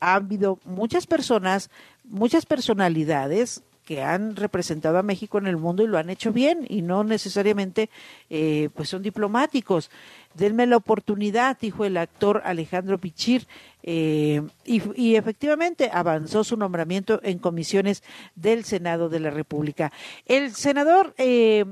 [0.00, 1.70] ha habido muchas personas,
[2.04, 6.64] muchas personalidades que han representado a México en el mundo y lo han hecho bien
[6.68, 7.90] y no necesariamente
[8.28, 9.90] eh, pues son diplomáticos.
[10.34, 13.48] Denme la oportunidad, dijo el actor Alejandro Pichir,
[13.82, 18.04] eh, y, efectivamente avanzó su nombramiento en comisiones
[18.36, 19.90] del Senado de la República.
[20.24, 21.64] El senador eh,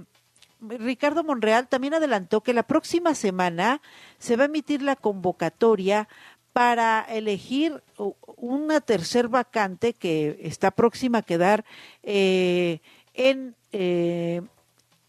[0.60, 3.80] Ricardo Monreal también adelantó que la próxima semana
[4.18, 6.08] se va a emitir la convocatoria
[6.52, 7.82] para elegir
[8.36, 11.64] una tercer vacante que está próxima a quedar
[12.02, 12.80] eh,
[13.14, 14.42] en, eh,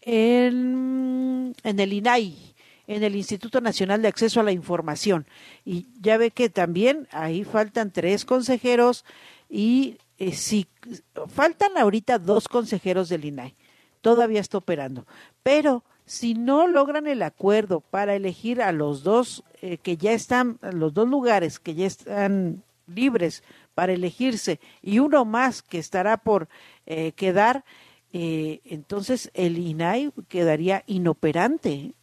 [0.02, 2.36] en, el INAI,
[2.86, 5.26] en el Instituto Nacional de Acceso a la Información.
[5.64, 9.04] Y ya ve que también ahí faltan tres consejeros
[9.48, 10.68] y eh, si
[11.26, 13.56] faltan ahorita dos consejeros del INAI.
[14.00, 15.06] Todavía está operando.
[15.42, 20.58] Pero si no logran el acuerdo para elegir a los dos eh, que ya están,
[20.72, 23.42] los dos lugares que ya están libres
[23.74, 26.48] para elegirse y uno más que estará por
[26.86, 27.64] eh, quedar,
[28.12, 31.94] eh, entonces el INAI quedaría inoperante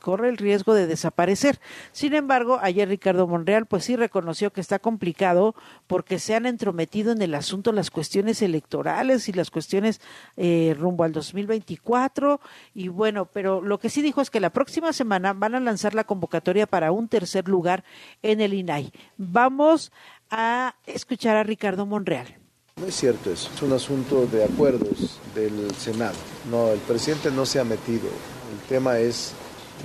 [0.00, 1.60] corre el riesgo de desaparecer.
[1.92, 5.54] Sin embargo, ayer Ricardo Monreal pues sí reconoció que está complicado
[5.86, 10.00] porque se han entrometido en el asunto las cuestiones electorales y las cuestiones
[10.36, 12.40] eh, rumbo al 2024
[12.74, 15.94] y bueno, pero lo que sí dijo es que la próxima semana van a lanzar
[15.94, 17.84] la convocatoria para un tercer lugar
[18.22, 18.92] en el INAI.
[19.16, 19.92] Vamos
[20.30, 22.36] a escuchar a Ricardo Monreal.
[22.78, 26.16] No es cierto eso, es un asunto de acuerdos del Senado.
[26.50, 28.08] No, el presidente no se ha metido.
[28.52, 29.32] El tema es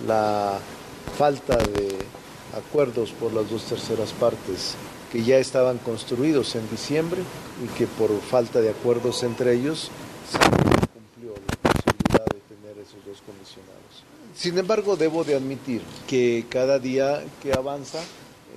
[0.07, 0.59] la
[1.17, 1.97] falta de
[2.57, 4.75] acuerdos por las dos terceras partes
[5.11, 7.21] que ya estaban construidos en diciembre
[7.63, 9.91] y que por falta de acuerdos entre ellos
[10.29, 14.03] se cumplió la posibilidad de tener esos dos comisionados.
[14.35, 17.99] Sin embargo, debo de admitir que cada día que avanza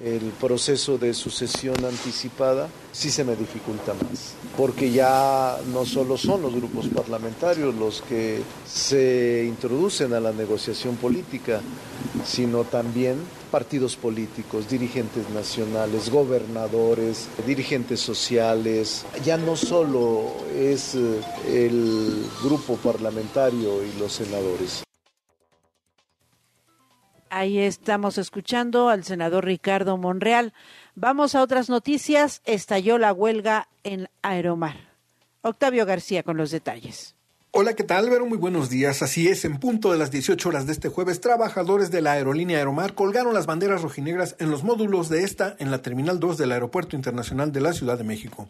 [0.02, 6.42] el proceso de sucesión anticipada sí se me dificulta más, porque ya no solo son
[6.42, 11.60] los grupos parlamentarios los que se introducen a la negociación política,
[12.24, 13.16] sino también
[13.50, 19.04] partidos políticos, dirigentes nacionales, gobernadores, dirigentes sociales.
[19.24, 24.84] Ya no solo es eh, el grupo parlamentario y los senadores.
[27.44, 30.54] Ahí estamos escuchando al senador Ricardo Monreal.
[30.94, 32.40] Vamos a otras noticias.
[32.46, 34.76] Estalló la huelga en Aeromar.
[35.42, 37.14] Octavio García con los detalles.
[37.50, 38.24] Hola, ¿qué tal, Vero?
[38.24, 39.02] Muy buenos días.
[39.02, 42.56] Así es, en punto de las 18 horas de este jueves, trabajadores de la aerolínea
[42.56, 46.50] Aeromar colgaron las banderas rojinegras en los módulos de esta en la Terminal 2 del
[46.50, 48.48] Aeropuerto Internacional de la Ciudad de México.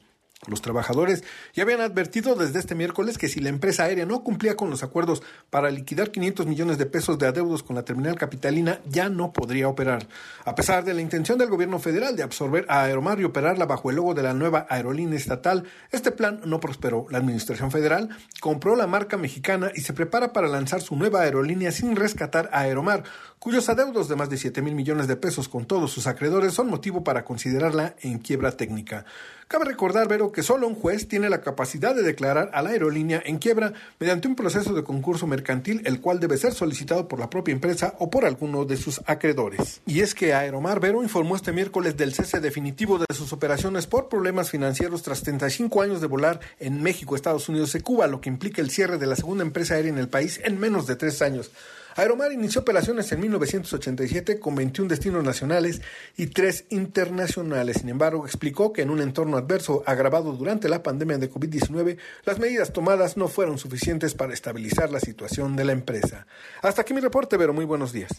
[0.49, 1.25] Los trabajadores
[1.55, 4.83] ya habían advertido desde este miércoles que si la empresa aérea no cumplía con los
[4.83, 9.33] acuerdos para liquidar 500 millones de pesos de adeudos con la terminal capitalina, ya no
[9.33, 10.07] podría operar.
[10.45, 13.91] A pesar de la intención del gobierno federal de absorber a Aeromar y operarla bajo
[13.91, 17.07] el logo de la nueva aerolínea estatal, este plan no prosperó.
[17.11, 21.73] La administración federal compró la marca mexicana y se prepara para lanzar su nueva aerolínea
[21.73, 23.05] sin rescatar a Aeromar,
[23.39, 26.69] cuyos adeudos de más de 7 mil millones de pesos con todos sus acreedores son
[26.69, 29.05] motivo para considerarla en quiebra técnica.
[29.49, 33.23] Cabe recordar, Vero, que solo un juez tiene la capacidad de declarar a la aerolínea
[33.25, 37.29] en quiebra mediante un proceso de concurso mercantil, el cual debe ser solicitado por la
[37.29, 39.83] propia empresa o por alguno de sus acreedores.
[39.87, 44.09] Y es que Aeromar Vero informó este miércoles del cese definitivo de sus operaciones por
[44.09, 48.31] problemas financieros tras 35 años de volar en México, Estados Unidos y Cuba, lo que
[48.31, 51.21] implica el cierre de la segunda empresa aérea en el país en menos de tres
[51.21, 51.51] años.
[51.97, 55.81] Aeromar inició operaciones en 1987 con 21 destinos nacionales
[56.17, 57.79] y 3 internacionales.
[57.79, 62.39] Sin embargo, explicó que en un entorno adverso agravado durante la pandemia de COVID-19, las
[62.39, 66.27] medidas tomadas no fueron suficientes para estabilizar la situación de la empresa.
[66.63, 68.11] Hasta aquí mi reporte, pero muy buenos días.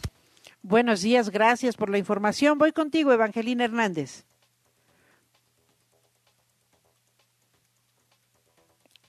[0.62, 2.58] Buenos días, gracias por la información.
[2.58, 4.26] Voy contigo, Evangelina Hernández.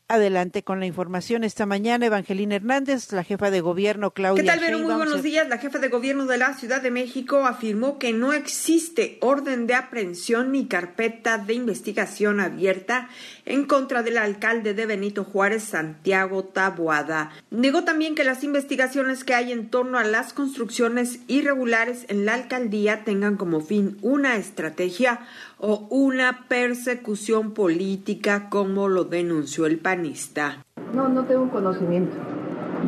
[0.08, 4.40] Adelante con la información esta mañana, Evangelina Hernández, la jefa de gobierno Claudia.
[4.40, 4.78] ¿Qué tal, Vero?
[4.78, 5.48] Muy buenos días.
[5.48, 9.74] La jefa de gobierno de la Ciudad de México afirmó que no existe orden de
[9.74, 13.08] aprehensión ni carpeta de investigación abierta
[13.46, 17.32] en contra del alcalde de Benito Juárez, Santiago Taboada.
[17.50, 22.34] Negó también que las investigaciones que hay en torno a las construcciones irregulares en la
[22.34, 25.26] alcaldía tengan como fin una estrategia
[25.58, 30.64] o una persecución política como lo denunció el panista.
[30.94, 32.16] No, no tengo conocimiento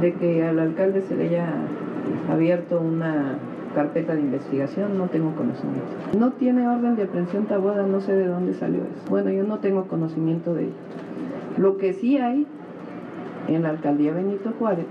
[0.01, 1.53] de que al alcalde se le haya
[2.31, 3.39] abierto una
[3.75, 5.89] carpeta de investigación, no tengo conocimiento.
[6.19, 9.09] No tiene orden de aprehensión Tabuada, no sé de dónde salió eso.
[9.09, 10.73] Bueno, yo no tengo conocimiento de ello.
[11.57, 12.47] Lo que sí hay
[13.49, 14.87] en la alcaldía Benito Juárez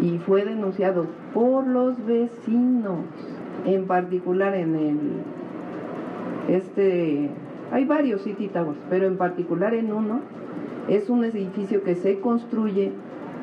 [0.00, 3.00] y fue denunciado por los vecinos,
[3.64, 4.98] en particular en el
[6.48, 7.30] este,
[7.72, 10.20] hay varios City Towers, pero en particular en uno
[10.88, 12.92] es un edificio que se construye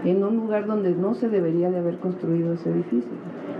[0.05, 3.11] en un lugar donde no se debería de haber construido ese edificio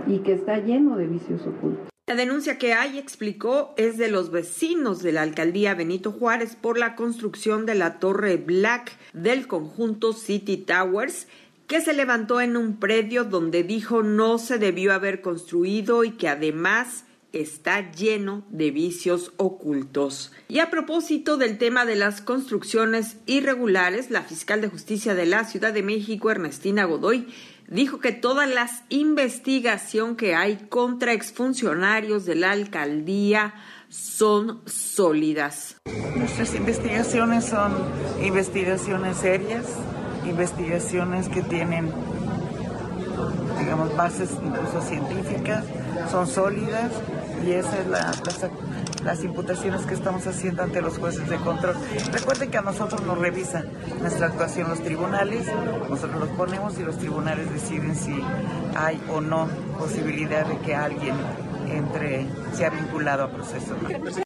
[0.06, 1.88] y que está lleno de vicios ocultos.
[2.08, 6.76] La denuncia que hay, explicó, es de los vecinos de la alcaldía Benito Juárez por
[6.76, 11.28] la construcción de la torre Black del conjunto City Towers
[11.68, 16.28] que se levantó en un predio donde dijo no se debió haber construido y que
[16.28, 20.32] además está lleno de vicios ocultos.
[20.48, 25.44] Y a propósito del tema de las construcciones irregulares, la fiscal de justicia de la
[25.44, 27.26] Ciudad de México, Ernestina Godoy,
[27.68, 33.54] dijo que toda la investigación que hay contra exfuncionarios de la alcaldía
[33.88, 35.76] son sólidas.
[36.16, 37.72] Nuestras investigaciones son
[38.22, 39.66] investigaciones serias,
[40.26, 41.90] investigaciones que tienen,
[43.58, 45.64] digamos, bases incluso científicas,
[46.10, 46.92] son sólidas
[47.44, 51.74] y esas son las, las, imputaciones que estamos haciendo ante los jueces de control.
[52.12, 53.68] Recuerden que a nosotros nos revisan
[54.00, 55.46] nuestra actuación los tribunales,
[55.88, 58.20] nosotros los ponemos y los tribunales deciden si
[58.76, 61.14] hay o no posibilidad de que alguien
[61.70, 63.74] entre, sea vinculado a proceso.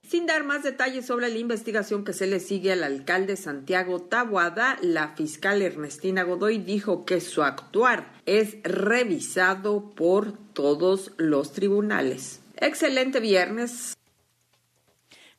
[0.09, 4.79] Sin dar más detalles sobre la investigación que se le sigue al alcalde Santiago Tabuada,
[4.83, 12.41] la fiscal Ernestina Godoy dijo que su actuar es revisado por todos los tribunales.
[12.57, 13.97] Excelente viernes.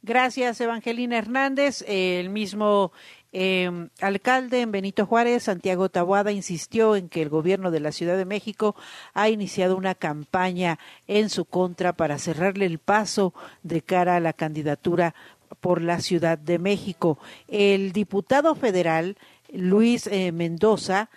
[0.03, 1.83] Gracias, Evangelina Hernández.
[1.87, 2.91] El mismo
[3.33, 8.17] eh, alcalde en Benito Juárez, Santiago Tabuada, insistió en que el gobierno de la Ciudad
[8.17, 8.75] de México
[9.13, 14.33] ha iniciado una campaña en su contra para cerrarle el paso de cara a la
[14.33, 15.13] candidatura
[15.59, 17.17] por la Ciudad de México.
[17.47, 19.17] El diputado federal
[19.51, 21.09] Luis eh, Mendoza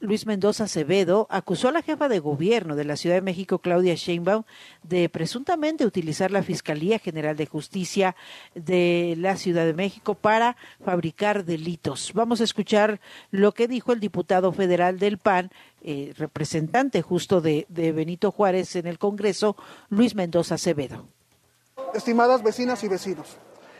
[0.00, 3.94] Luis Mendoza Acevedo acusó a la jefa de gobierno de la Ciudad de México, Claudia
[3.94, 4.44] Sheinbaum,
[4.82, 8.14] de presuntamente utilizar la Fiscalía General de Justicia
[8.54, 12.12] de la Ciudad de México para fabricar delitos.
[12.14, 13.00] Vamos a escuchar
[13.30, 15.50] lo que dijo el diputado federal del PAN,
[15.82, 19.56] eh, representante justo de, de Benito Juárez en el Congreso,
[19.88, 21.06] Luis Mendoza Acevedo.
[21.94, 23.38] Estimadas vecinas y vecinos,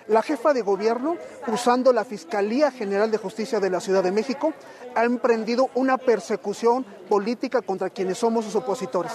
[0.09, 4.53] la jefa de gobierno, usando la Fiscalía General de Justicia de la Ciudad de México,
[4.95, 9.13] ha emprendido una persecución política contra quienes somos sus opositores.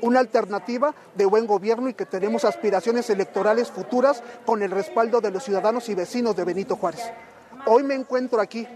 [0.00, 5.30] Una alternativa de buen gobierno y que tenemos aspiraciones electorales futuras con el respaldo de
[5.30, 7.02] los ciudadanos y vecinos de Benito Juárez.
[7.66, 8.66] Hoy me encuentro aquí,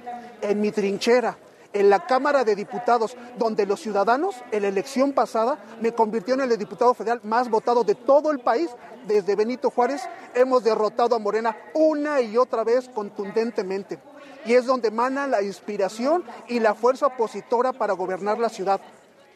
[0.41, 1.37] en mi trinchera,
[1.73, 6.53] en la Cámara de Diputados, donde los ciudadanos en la elección pasada me convirtieron en
[6.53, 8.71] el diputado federal más votado de todo el país.
[9.07, 10.03] Desde Benito Juárez
[10.35, 13.99] hemos derrotado a Morena una y otra vez contundentemente.
[14.45, 18.81] Y es donde emana la inspiración y la fuerza opositora para gobernar la ciudad.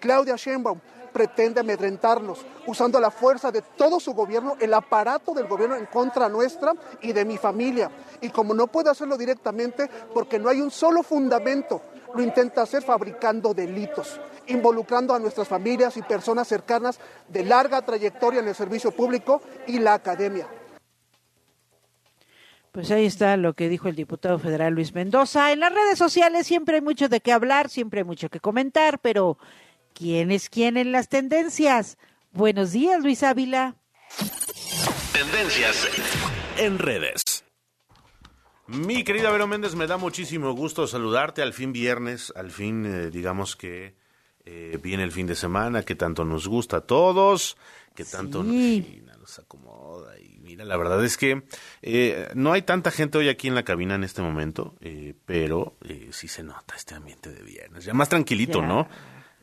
[0.01, 0.81] Claudia Sheinbaum
[1.13, 6.29] pretende amedrentarnos, usando la fuerza de todo su gobierno, el aparato del gobierno en contra
[6.29, 7.91] nuestra y de mi familia.
[8.21, 11.81] Y como no puede hacerlo directamente, porque no hay un solo fundamento
[12.17, 16.99] lo intenta hacer fabricando delitos, involucrando a nuestras familias y personas cercanas
[17.29, 20.47] de larga trayectoria en el servicio público y la academia.
[22.77, 25.51] Pues ahí está lo que dijo el diputado federal Luis Mendoza.
[25.51, 28.99] En las redes sociales siempre hay mucho de qué hablar, siempre hay mucho que comentar,
[29.01, 29.39] pero
[29.95, 31.97] ¿quién es quién en las tendencias?
[32.33, 33.77] Buenos días, Luis Ávila.
[35.11, 35.89] Tendencias
[36.59, 37.23] en redes.
[38.67, 43.11] Mi querida Vero Méndez, me da muchísimo gusto saludarte al fin viernes, al fin eh,
[43.11, 43.97] digamos que
[44.45, 47.57] eh, viene el fin de semana, que tanto nos gusta a todos,
[47.95, 50.19] que tanto nos, acomoda.
[50.19, 50.26] Y
[50.57, 51.43] mira, la verdad es que
[51.83, 54.75] eh, no hay tanta gente hoy aquí en la cabina en este momento,
[55.25, 55.77] pero
[56.11, 58.89] sí se nota este ambiente de viernes, ya más tranquilito, ¿no?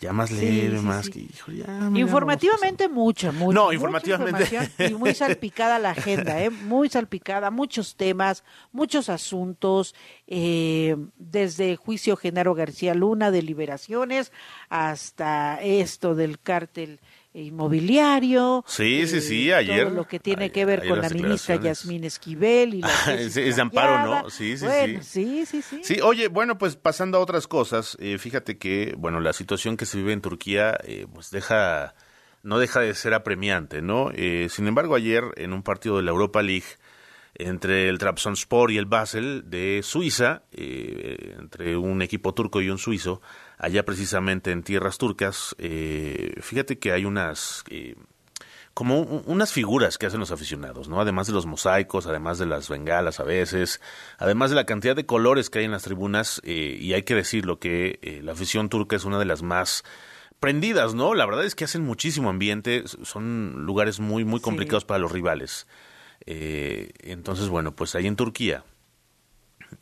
[0.04, 1.12] ya más leve, sí, más sí.
[1.12, 3.56] que, híjole, ya Informativamente mucha, mucha.
[3.56, 4.50] No, informativamente.
[4.90, 6.50] Y muy salpicada la agenda, ¿eh?
[6.50, 8.44] Muy salpicada, muchos temas,
[8.74, 9.96] muchos asuntos,
[10.28, 14.34] eh, desde juicio Genaro García Luna de liberaciones
[14.70, 17.00] hasta esto del cártel
[17.34, 18.64] inmobiliario.
[18.68, 21.56] Sí, sí, sí, eh, ayer- Todo lo que tiene que ver con la ministra.
[21.56, 24.24] Yasmín Esquivel y la es, es de amparo.
[24.24, 24.30] ¿no?
[24.30, 25.46] Sí, sí, Bueno, sí.
[25.46, 25.82] sí, sí, sí.
[25.84, 29.86] Sí, oye, bueno, pues pasando a otras cosas, eh, fíjate que, bueno, la situación que
[29.86, 31.96] se vive en Turquía, eh, pues deja,
[32.44, 34.12] no deja de ser apremiante, ¿no?
[34.14, 36.66] Eh, sin embargo, ayer en un partido de la Europa League,
[37.36, 42.78] entre el Trabzonspor y el Basel de Suiza, eh, entre un equipo turco y un
[42.78, 43.22] suizo,
[43.58, 47.64] allá precisamente en tierras turcas, eh, fíjate que hay unas...
[47.70, 47.96] eh,
[48.74, 51.00] como un- unas figuras que hacen los aficionados, ¿no?
[51.00, 53.80] Además de los mosaicos, además de las bengalas a veces,
[54.18, 57.14] además de la cantidad de colores que hay en las tribunas, eh, y hay que
[57.14, 59.84] decirlo que eh, la afición turca es una de las más
[60.40, 61.14] prendidas, ¿no?
[61.14, 65.68] La verdad es que hacen muchísimo ambiente, son lugares muy, muy complicados para los rivales.
[66.26, 68.64] Eh, entonces, bueno, pues ahí en Turquía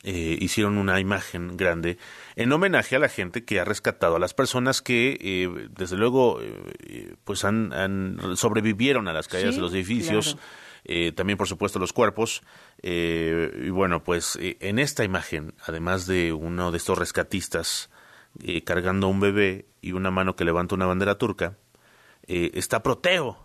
[0.02, 1.98] eh, hicieron una imagen grande
[2.36, 6.40] en homenaje a la gente que ha rescatado a las personas que eh, desde luego
[6.40, 10.48] eh, pues han, han sobrevivieron a las caídas Sí, de los edificios claro.
[10.84, 12.42] eh, también por supuesto los cuerpos
[12.82, 17.90] eh, y bueno pues eh, en esta imagen además de uno de estos rescatistas
[18.42, 21.56] eh, cargando a un bebé y una mano que levanta una bandera turca
[22.26, 23.38] está Proteo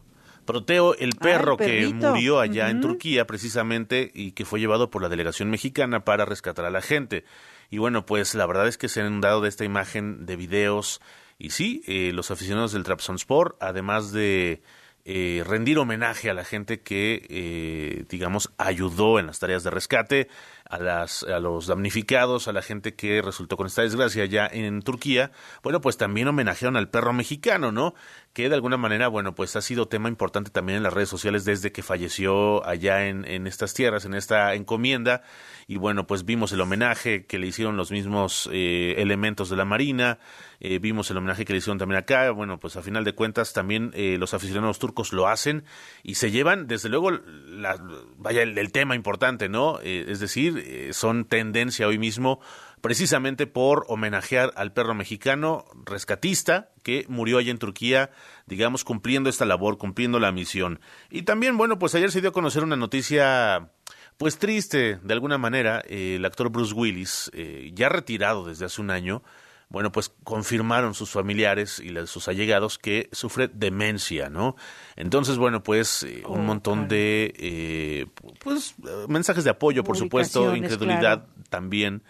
[0.47, 2.81] Proteo, el perro que murió allá en.
[2.81, 7.23] Turquía precisamente y que fue llevado por la delegación mexicana para rescatar a la gente.
[7.69, 11.01] Y bueno, pues la verdad es que se han dado de esta imagen de videos
[11.37, 14.63] y sí, eh, los aficionados del Trabzonspor, además de
[15.09, 20.27] eh, rendir homenaje a la gente que, eh, digamos, ayudó en las tareas de rescate,
[20.69, 24.81] a, las, a los damnificados, a la gente que resultó con esta desgracia allá en
[24.81, 25.31] Turquía,
[25.63, 27.95] bueno, pues también homenajearon al perro mexicano, ¿no?
[28.37, 31.43] Que de alguna manera, bueno, pues ha sido tema importante también en las redes sociales
[31.43, 35.23] desde que falleció allá en, en estas tierras, en esta encomienda.
[35.65, 39.65] Y bueno, pues vimos el homenaje que le hicieron los mismos eh, elementos de la
[39.65, 40.19] Marina,
[40.59, 42.31] eh, vimos el homenaje que le hicieron también acá.
[42.31, 45.63] Bueno, pues a final de cuentas también eh, los aficionados turcos lo hacen
[46.03, 47.77] y se llevan, desde luego, la,
[48.17, 49.79] vaya, el, tema importante, ¿no?
[49.81, 52.39] Eh, es decir, son tendencia hoy mismo
[52.81, 58.11] precisamente por homenajear al perro mexicano rescatista que murió allá en Turquía,
[58.45, 60.79] digamos, cumpliendo esta labor, cumpliendo la misión.
[61.09, 63.69] Y también, bueno, pues ayer se dio a conocer una noticia
[64.17, 68.81] pues triste, de alguna manera, eh, el actor Bruce Willis, eh, ya retirado desde hace
[68.81, 69.21] un año,
[69.69, 74.55] bueno, pues confirmaron sus familiares y sus allegados que sufre demencia, ¿no?
[74.95, 78.07] Entonces, bueno, pues eh, un montón de,
[78.39, 78.75] pues,
[79.07, 81.27] mensajes de apoyo, por supuesto, incredulidad claro.
[81.49, 82.01] también.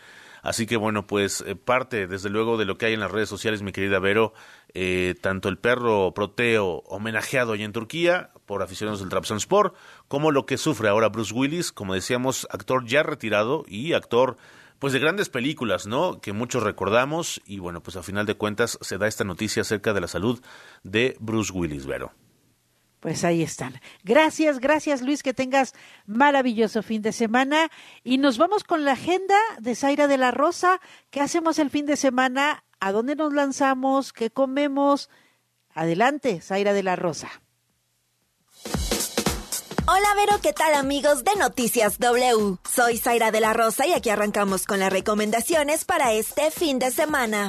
[0.47, 3.27] Así que bueno, pues eh, parte desde luego de lo que hay en las redes
[3.27, 4.31] sociales, mi querida Vero,
[4.73, 9.73] eh, tanto el perro proteo homenajeado allá en Turquía por aficionados del Trabzonspor,
[10.07, 14.37] como lo que sufre ahora Bruce Willis, como decíamos, actor ya retirado y actor
[14.79, 16.21] pues de grandes películas, ¿no?
[16.21, 19.93] Que muchos recordamos y bueno, pues a final de cuentas se da esta noticia acerca
[19.93, 20.39] de la salud
[20.81, 22.13] de Bruce Willis, Vero.
[23.07, 23.79] Pues ahí están.
[24.03, 25.73] Gracias, gracias Luis, que tengas
[26.07, 27.71] maravilloso fin de semana.
[28.03, 30.81] Y nos vamos con la agenda de Zaira de la Rosa.
[31.09, 32.65] ¿Qué hacemos el fin de semana?
[32.81, 34.11] ¿A dónde nos lanzamos?
[34.11, 35.09] ¿Qué comemos?
[35.73, 37.29] Adelante, Zaira de la Rosa.
[39.87, 42.57] Hola Vero, ¿qué tal amigos de Noticias W?
[42.69, 46.91] Soy Zaira de la Rosa y aquí arrancamos con las recomendaciones para este fin de
[46.91, 47.47] semana.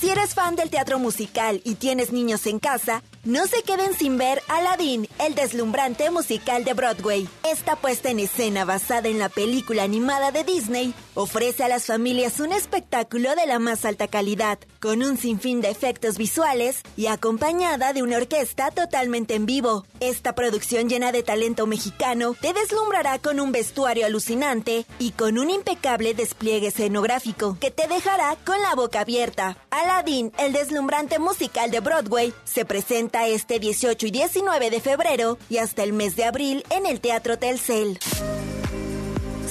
[0.00, 4.16] Si eres fan del teatro musical y tienes niños en casa, no se queden sin
[4.16, 7.28] ver Aladdin, el deslumbrante musical de Broadway.
[7.44, 12.40] Esta puesta en escena basada en la película animada de Disney ofrece a las familias
[12.40, 17.92] un espectáculo de la más alta calidad, con un sinfín de efectos visuales y acompañada
[17.92, 19.84] de una orquesta totalmente en vivo.
[20.00, 25.50] Esta producción llena de talento mexicano te deslumbrará con un vestuario alucinante y con un
[25.50, 29.58] impecable despliegue escenográfico que te dejará con la boca abierta.
[29.70, 35.58] Aladdin, el deslumbrante musical de Broadway, se presenta este 18 y 19 de febrero y
[35.58, 37.98] hasta el mes de abril en el Teatro Telcel.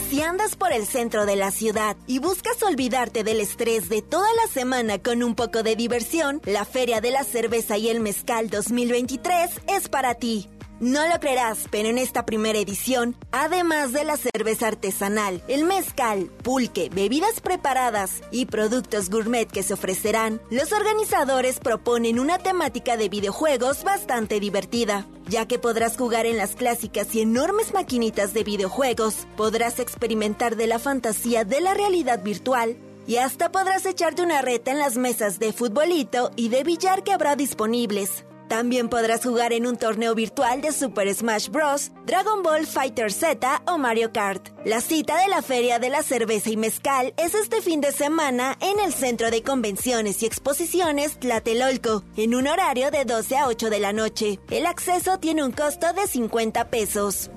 [0.10, 4.28] Si andas por el centro de la ciudad y buscas olvidarte del estrés de toda
[4.42, 8.50] la semana con un poco de diversión, la Feria de la Cerveza y el Mezcal
[8.50, 10.50] 2023 es para ti.
[10.80, 16.32] No lo creerás, pero en esta primera edición, además de la cerveza artesanal, el mezcal,
[16.42, 23.10] pulque, bebidas preparadas y productos gourmet que se ofrecerán, los organizadores proponen una temática de
[23.10, 29.28] videojuegos bastante divertida, ya que podrás jugar en las clásicas y enormes maquinitas de videojuegos,
[29.36, 34.70] podrás experimentar de la fantasía de la realidad virtual Y hasta podrás echarte una reta
[34.70, 38.24] en las mesas de futbolito y de billar que habrá disponibles.
[38.50, 43.62] También podrás jugar en un torneo virtual de Super Smash Bros., Dragon Ball Fighter Z
[43.68, 44.50] o Mario Kart.
[44.66, 48.58] La cita de la Feria de la Cerveza y Mezcal es este fin de semana
[48.60, 53.70] en el Centro de Convenciones y Exposiciones Tlatelolco, en un horario de 12 a 8
[53.70, 54.40] de la noche.
[54.50, 57.30] El acceso tiene un costo de 50 pesos.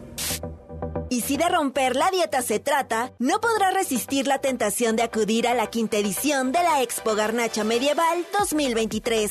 [1.11, 5.47] Y si de romper la dieta se trata, no podrá resistir la tentación de acudir
[5.47, 9.31] a la quinta edición de la Expo Garnacha Medieval 2023.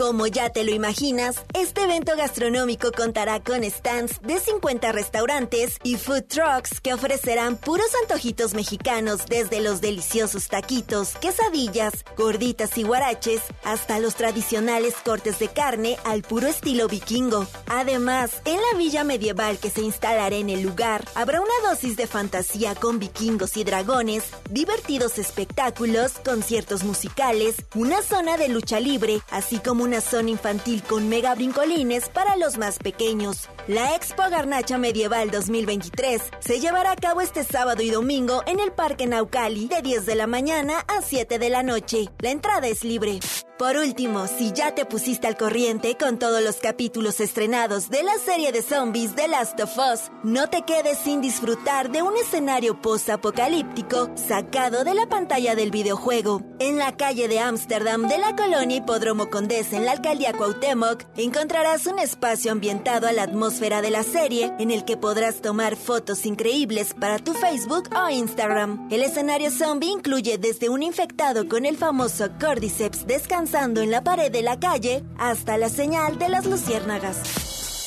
[0.00, 5.96] Como ya te lo imaginas, este evento gastronómico contará con stands de 50 restaurantes y
[5.96, 13.42] food trucks que ofrecerán puros antojitos mexicanos desde los deliciosos taquitos, quesadillas, gorditas y guaraches
[13.62, 17.46] hasta los tradicionales cortes de carne al puro estilo vikingo.
[17.66, 22.06] Además, en la villa medieval que se instalará en el lugar, habrá una dosis de
[22.06, 29.58] fantasía con vikingos y dragones, divertidos espectáculos, conciertos musicales, una zona de lucha libre, así
[29.58, 33.48] como una zona infantil con mega brincolines para los más pequeños.
[33.66, 38.70] La Expo Garnacha Medieval 2023 se llevará a cabo este sábado y domingo en el
[38.70, 42.08] Parque Naucali de 10 de la mañana a 7 de la noche.
[42.20, 43.18] La entrada es libre.
[43.60, 48.16] Por último, si ya te pusiste al corriente con todos los capítulos estrenados de la
[48.16, 52.80] serie de zombies The Last of Us, no te quedes sin disfrutar de un escenario
[52.80, 56.40] post-apocalíptico sacado de la pantalla del videojuego.
[56.58, 61.86] En la calle de Ámsterdam de la colonia Hipódromo Condés en la alcaldía Cuauhtémoc, encontrarás
[61.86, 66.24] un espacio ambientado a la atmósfera de la serie en el que podrás tomar fotos
[66.24, 68.88] increíbles para tu Facebook o Instagram.
[68.90, 73.06] El escenario zombie incluye desde un infectado con el famoso Cordyceps
[73.50, 77.18] descansando en la pared de la calle hasta la señal de las luciérnagas.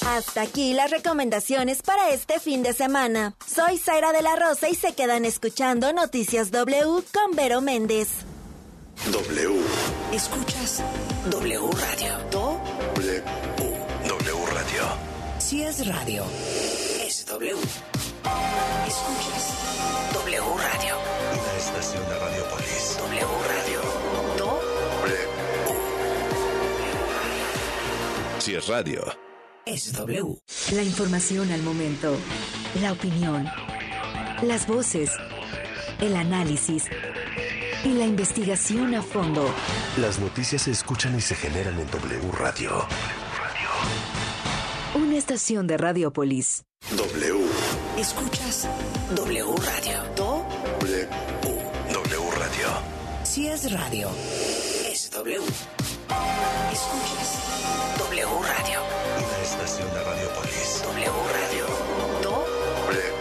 [0.05, 3.36] Hasta aquí las recomendaciones para este fin de semana.
[3.47, 8.09] Soy Zaira de la Rosa y se quedan escuchando Noticias W con Vero Méndez.
[9.11, 9.61] W.
[10.11, 10.84] ¿Escuchas?
[11.32, 12.18] W Radio.
[12.32, 13.24] W.
[14.07, 14.84] W Radio.
[15.39, 16.26] Si es radio,
[17.07, 17.55] es W.
[18.88, 19.53] ¿Escuchas?
[20.14, 20.97] W Radio.
[21.32, 22.97] Una estación de Radiopolis.
[22.97, 23.62] W Radio.
[28.44, 29.02] Si es radio,
[29.66, 30.36] es W.
[30.74, 32.14] La información al momento,
[32.82, 33.48] la opinión,
[34.41, 35.12] las voces,
[36.02, 36.84] el análisis
[37.86, 39.50] y la investigación a fondo.
[39.96, 42.86] Las noticias se escuchan y se generan en W Radio.
[44.96, 46.66] Una estación de Radiopolis.
[46.98, 47.46] W.
[47.98, 48.68] ¿Escuchas?
[49.16, 50.04] W Radio.
[50.18, 51.08] W.
[51.94, 52.68] W Radio.
[53.24, 54.10] Si es radio,
[54.91, 55.39] es W.
[56.74, 58.03] ¿Escuchas?
[58.24, 58.82] W Radio.
[59.17, 60.82] Una estación de Radiopolis.
[60.84, 61.65] W Radio.
[62.21, 63.13] W.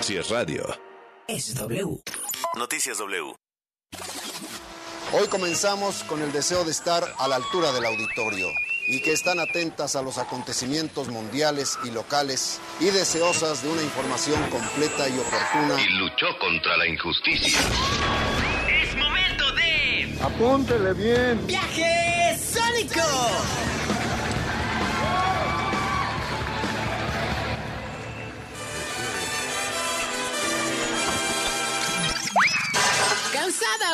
[0.00, 0.64] Si es radio,
[1.28, 2.00] es W.
[2.56, 3.34] Noticias W.
[5.12, 8.48] Hoy comenzamos con el deseo de estar a la altura del auditorio
[8.88, 14.40] y que están atentas a los acontecimientos mundiales y locales y deseosas de una información
[14.48, 15.78] completa y oportuna.
[15.82, 17.60] Y luchó contra la injusticia.
[20.22, 21.46] Apúntele bien.
[21.46, 23.79] ¡Viaje Sónico!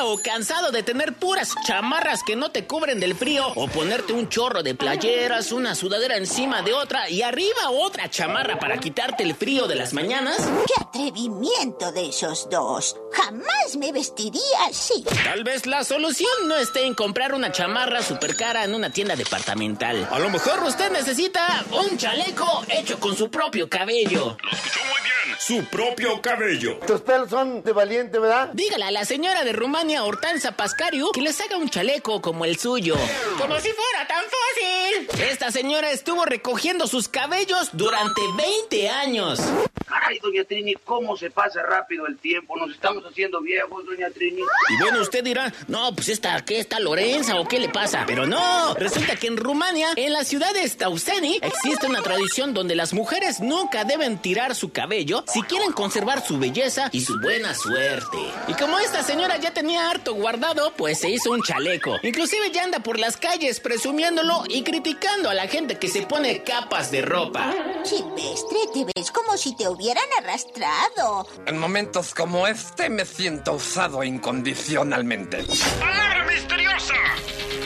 [0.05, 3.47] O cansado de tener puras chamarras que no te cubren del frío?
[3.55, 8.59] ¿O ponerte un chorro de playeras, una sudadera encima de otra y arriba otra chamarra
[8.59, 10.37] para quitarte el frío de las mañanas?
[10.67, 12.97] ¡Qué atrevimiento de esos dos!
[13.13, 15.05] Jamás me vestiría así.
[15.25, 19.17] Tal vez la solución no esté en comprar una chamarra super cara en una tienda
[19.17, 20.09] departamental.
[20.11, 24.37] A lo mejor usted necesita un chaleco hecho con su propio cabello.
[24.43, 25.16] Lo escuchó muy bien.
[25.39, 26.79] Su propio cabello.
[26.87, 28.51] Tus pelos son de valiente, ¿verdad?
[28.53, 32.59] Dígale a la señora de Rumania, Hortanza Pascariu, que les haga un chaleco como el
[32.59, 32.97] suyo.
[33.39, 35.27] ¡Como si fuera tan fácil!
[35.31, 39.41] Esta señora estuvo recogiendo sus cabellos durante 20 años.
[39.87, 42.57] Caray, doña Trini, ¿cómo se pasa rápido el tiempo?
[42.57, 44.43] Nos estamos haciendo viejos, doña Trini.
[44.43, 48.05] Y bueno, usted dirá, no, pues esta, ¿qué está Lorenza o qué le pasa?
[48.07, 52.75] Pero no, resulta que en Rumania, en la ciudad de Stauseni, existe una tradición donde
[52.75, 57.55] las mujeres nunca deben tirar su cabello si quieren conservar su belleza y su buena
[57.55, 58.19] suerte.
[58.49, 61.97] Y como esta señora ya tenía harto guardado, pues se hizo un chaleco.
[62.03, 66.43] Inclusive ya anda por las calles presumiéndolo y criticando a la gente que se pone
[66.43, 67.53] capas de ropa.
[67.85, 71.27] Silvestre, te ves como si te hubieran arrastrado.
[71.47, 75.45] En momentos como este me siento usado incondicionalmente.
[75.79, 76.95] ¡Palabra misteriosa!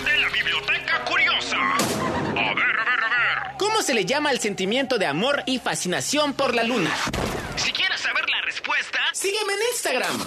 [0.04, 1.29] De la biblioteca curiosa.
[3.60, 6.90] ¿Cómo se le llama el sentimiento de amor y fascinación por la luna?
[7.56, 8.98] Si quieres saber la respuesta?
[9.12, 10.18] Sígueme en Instagram.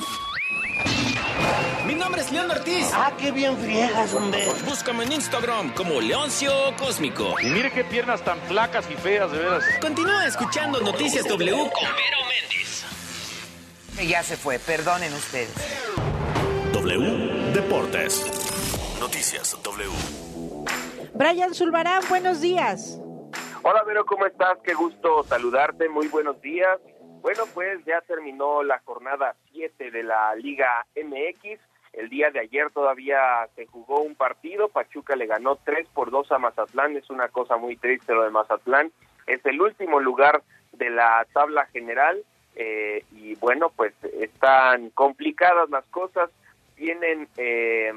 [1.87, 2.91] Mi nombre es León Ortiz.
[2.93, 4.45] Ah, qué bien friegas, hombre.
[4.67, 7.33] Búscame en Instagram como Leoncio Cósmico.
[7.41, 9.63] Y mire qué piernas tan flacas y feas, de veras.
[9.81, 12.85] Continúa escuchando Noticias W con Vero Méndez.
[14.07, 15.49] Ya se fue, perdonen ustedes.
[16.71, 18.25] W Deportes.
[18.99, 19.89] Noticias W.
[21.15, 22.99] Brian Zulbarán, buenos días.
[23.65, 24.57] Hola Vero, ¿cómo estás?
[24.61, 26.81] Qué gusto saludarte, muy buenos días.
[27.21, 31.61] Bueno, pues ya terminó la jornada 7 de la Liga MX.
[31.93, 36.29] El día de ayer todavía se jugó un partido, Pachuca le ganó 3 por 2
[36.33, 38.91] a Mazatlán, es una cosa muy triste lo de Mazatlán.
[39.27, 40.43] Es el último lugar
[40.73, 42.21] de la tabla general
[42.57, 46.29] eh, y bueno, pues están complicadas las cosas.
[46.75, 47.93] Tienen eh,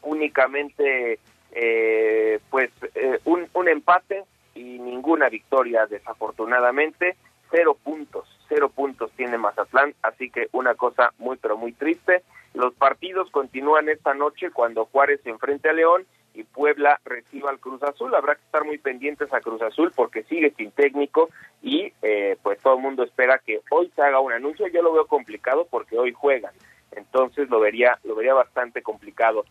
[0.00, 1.18] únicamente
[1.52, 4.24] eh, pues eh, un, un empate
[4.58, 7.16] y ninguna victoria desafortunadamente.
[7.50, 12.22] Cero puntos cero puntos tiene Mazatlán así que una cosa muy pero muy triste.
[12.54, 17.58] Los partidos continúan esta noche cuando Juárez se enfrente a León y Puebla reciba al
[17.58, 18.14] Cruz Azul.
[18.14, 21.28] Habrá que estar muy pendientes a Cruz Azul porque sigue sin técnico
[21.62, 24.66] y eh, pues todo el mundo espera que hoy se haga un anuncio.
[24.68, 26.52] Yo lo veo complicado porque hoy juegan
[26.92, 29.44] entonces lo vería lo vería bastante complicado.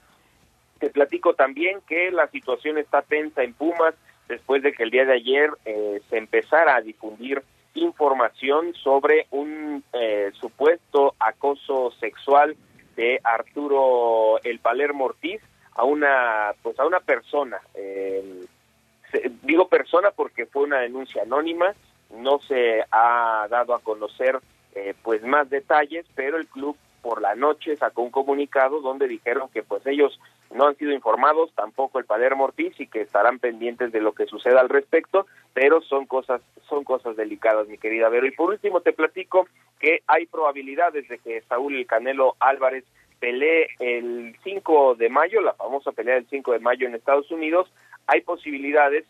[0.79, 3.95] Te platico también que la situación está tensa en Pumas
[4.27, 7.43] después de que el día de ayer eh, se empezara a difundir
[7.77, 12.55] información sobre un eh, supuesto acoso sexual
[12.95, 15.41] de Arturo El Palermo Ortiz
[15.75, 18.45] a una pues a una persona eh,
[19.43, 21.73] digo persona porque fue una denuncia anónima
[22.09, 24.39] no se ha dado a conocer
[24.73, 29.49] eh, pues más detalles pero el club por la noche sacó un comunicado donde dijeron
[29.53, 30.19] que pues ellos
[30.53, 34.25] no han sido informados, tampoco el Palermo Ortiz y que estarán pendientes de lo que
[34.25, 38.27] suceda al respecto, pero son cosas son cosas delicadas, mi querida Vero.
[38.27, 39.47] Y por último te platico
[39.79, 42.83] que hay probabilidades de que Saúl El Canelo Álvarez
[43.19, 47.71] pelee el 5 de mayo, la famosa pelea del 5 de mayo en Estados Unidos,
[48.05, 49.05] hay posibilidades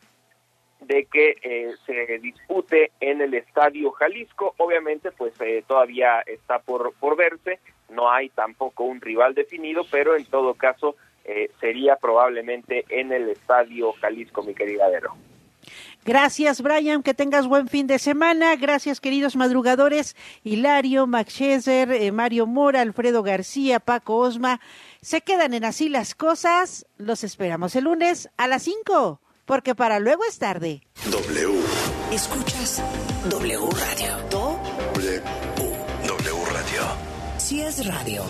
[0.81, 4.53] de que eh, se dispute en el Estadio Jalisco.
[4.57, 7.59] Obviamente, pues eh, todavía está por, por verse,
[7.89, 10.95] no hay tampoco un rival definido, pero en todo caso
[11.27, 15.13] eh, sería probablemente en el Estadio Jalisco, mi querida Vero.
[16.05, 17.03] Gracias, Brian.
[17.03, 18.55] Que tengas buen fin de semana.
[18.55, 20.15] Gracias, queridos madrugadores.
[20.45, 24.61] Hilario, Max Scheser, eh, Mario Mora, Alfredo García, Paco Osma.
[25.01, 26.85] Se quedan en así las cosas.
[26.97, 30.81] Los esperamos el lunes a las 5, porque para luego es tarde.
[31.11, 31.59] W.
[32.13, 32.81] Escuchas
[33.29, 34.17] W Radio.
[34.31, 35.21] W.
[36.07, 36.81] W Radio.
[37.37, 38.23] Si es radio,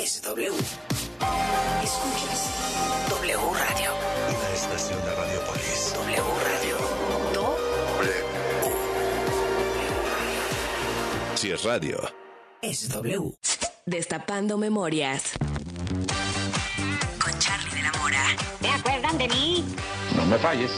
[0.00, 0.83] es W.
[1.82, 2.50] Escuchas
[3.10, 3.90] W Radio.
[4.28, 5.94] Una estación de Radiopolis.
[5.94, 6.94] W Radio.
[11.34, 12.00] Si es radio.
[12.62, 13.32] Es W.
[13.84, 15.32] Destapando memorias.
[17.22, 18.24] Con Charlie de la Mora.
[18.62, 19.64] ¿Se acuerdan de mí?
[20.16, 20.70] No me falles.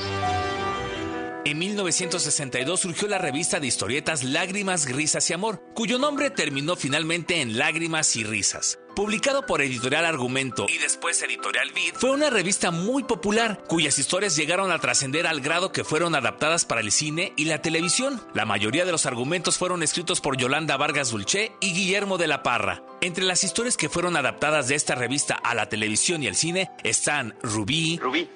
[1.46, 7.40] En 1962 surgió la revista de historietas Lágrimas, Risas y Amor, cuyo nombre terminó finalmente
[7.40, 8.80] en Lágrimas y Risas.
[8.96, 14.34] Publicado por Editorial Argumento y después Editorial Vid, fue una revista muy popular, cuyas historias
[14.34, 18.20] llegaron a trascender al grado que fueron adaptadas para el cine y la televisión.
[18.34, 22.42] La mayoría de los argumentos fueron escritos por Yolanda Vargas Dulce y Guillermo de la
[22.42, 22.82] Parra.
[23.02, 26.72] Entre las historias que fueron adaptadas de esta revista a la televisión y el cine
[26.82, 28.28] están Rubí, Rubí,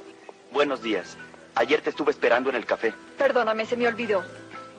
[0.53, 1.17] buenos días.
[1.55, 2.93] Ayer te estuve esperando en el café.
[3.19, 4.23] Perdóname, se me olvidó.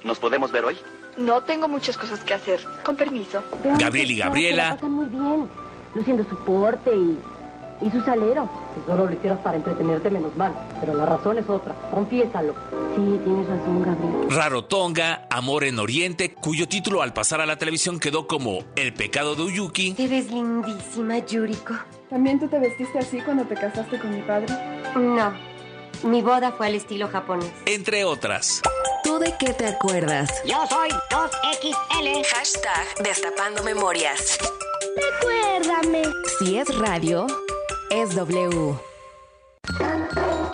[0.03, 0.78] ¿Nos podemos ver hoy?
[1.17, 2.59] No tengo muchas cosas que hacer.
[2.84, 3.43] Con permiso.
[3.78, 5.49] Gabriel y Gabriela, muy bien,
[5.93, 7.19] luciendo su porte y,
[7.86, 8.49] y su salero.
[8.74, 10.53] Si solo lo hicieras para entretenerte, menos mal.
[10.80, 11.76] Pero la razón es otra.
[11.91, 12.55] Confiésalo.
[12.95, 14.28] Sí, tienes razón, Gabriel.
[14.30, 19.36] Rarotonga, Amor en Oriente, cuyo título al pasar a la televisión quedó como El pecado
[19.36, 21.76] de Uyuki, Eres lindísima, Yuriko.
[22.09, 24.47] ¿También tú te vestiste así cuando te casaste con mi padre?
[24.95, 25.51] No.
[26.04, 27.52] Mi boda fue al estilo japonés.
[27.66, 28.62] entre otras.
[29.04, 30.30] ¿Tú de qué te acuerdas?
[30.45, 32.26] Yo soy 2XL.
[32.34, 34.38] Hashtag Destapando Memorias.
[34.95, 36.04] Recuérdame.
[36.39, 37.26] Si es radio,
[37.89, 38.76] es W.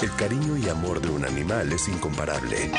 [0.01, 2.71] El cariño y amor de un animal es incomparable.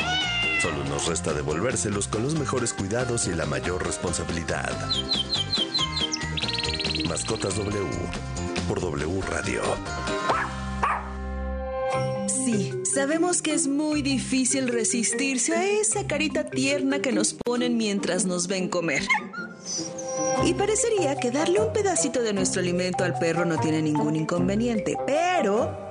[0.61, 4.71] Solo nos resta devolvérselos con los mejores cuidados y la mayor responsabilidad.
[7.07, 7.87] Mascotas W
[8.67, 9.61] por W Radio.
[12.93, 18.47] Sabemos que es muy difícil resistirse a esa carita tierna que nos ponen mientras nos
[18.47, 19.03] ven comer.
[20.43, 24.97] Y parecería que darle un pedacito de nuestro alimento al perro no tiene ningún inconveniente,
[25.05, 25.88] pero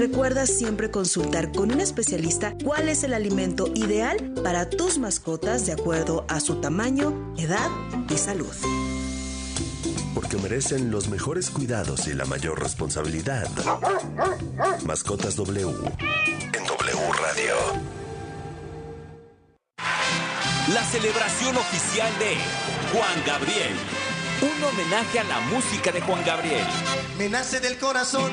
[0.00, 5.72] Recuerda siempre consultar con un especialista cuál es el alimento ideal para tus mascotas de
[5.72, 7.68] acuerdo a su tamaño, edad
[8.08, 8.50] y salud.
[10.14, 13.46] Porque merecen los mejores cuidados y la mayor responsabilidad.
[14.86, 17.54] Mascotas W en W Radio.
[20.72, 22.36] La celebración oficial de
[22.90, 23.76] Juan Gabriel.
[24.40, 26.64] Un homenaje a la música de Juan Gabriel.
[27.18, 28.32] Me nace del corazón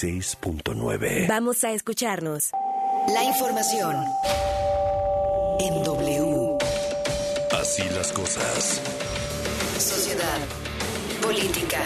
[0.00, 1.28] 96.9.
[1.28, 2.50] Vamos a escucharnos.
[3.12, 3.96] La información
[5.58, 6.58] en W.
[7.60, 8.80] Así las cosas.
[9.78, 10.38] Sociedad,
[11.20, 11.82] política,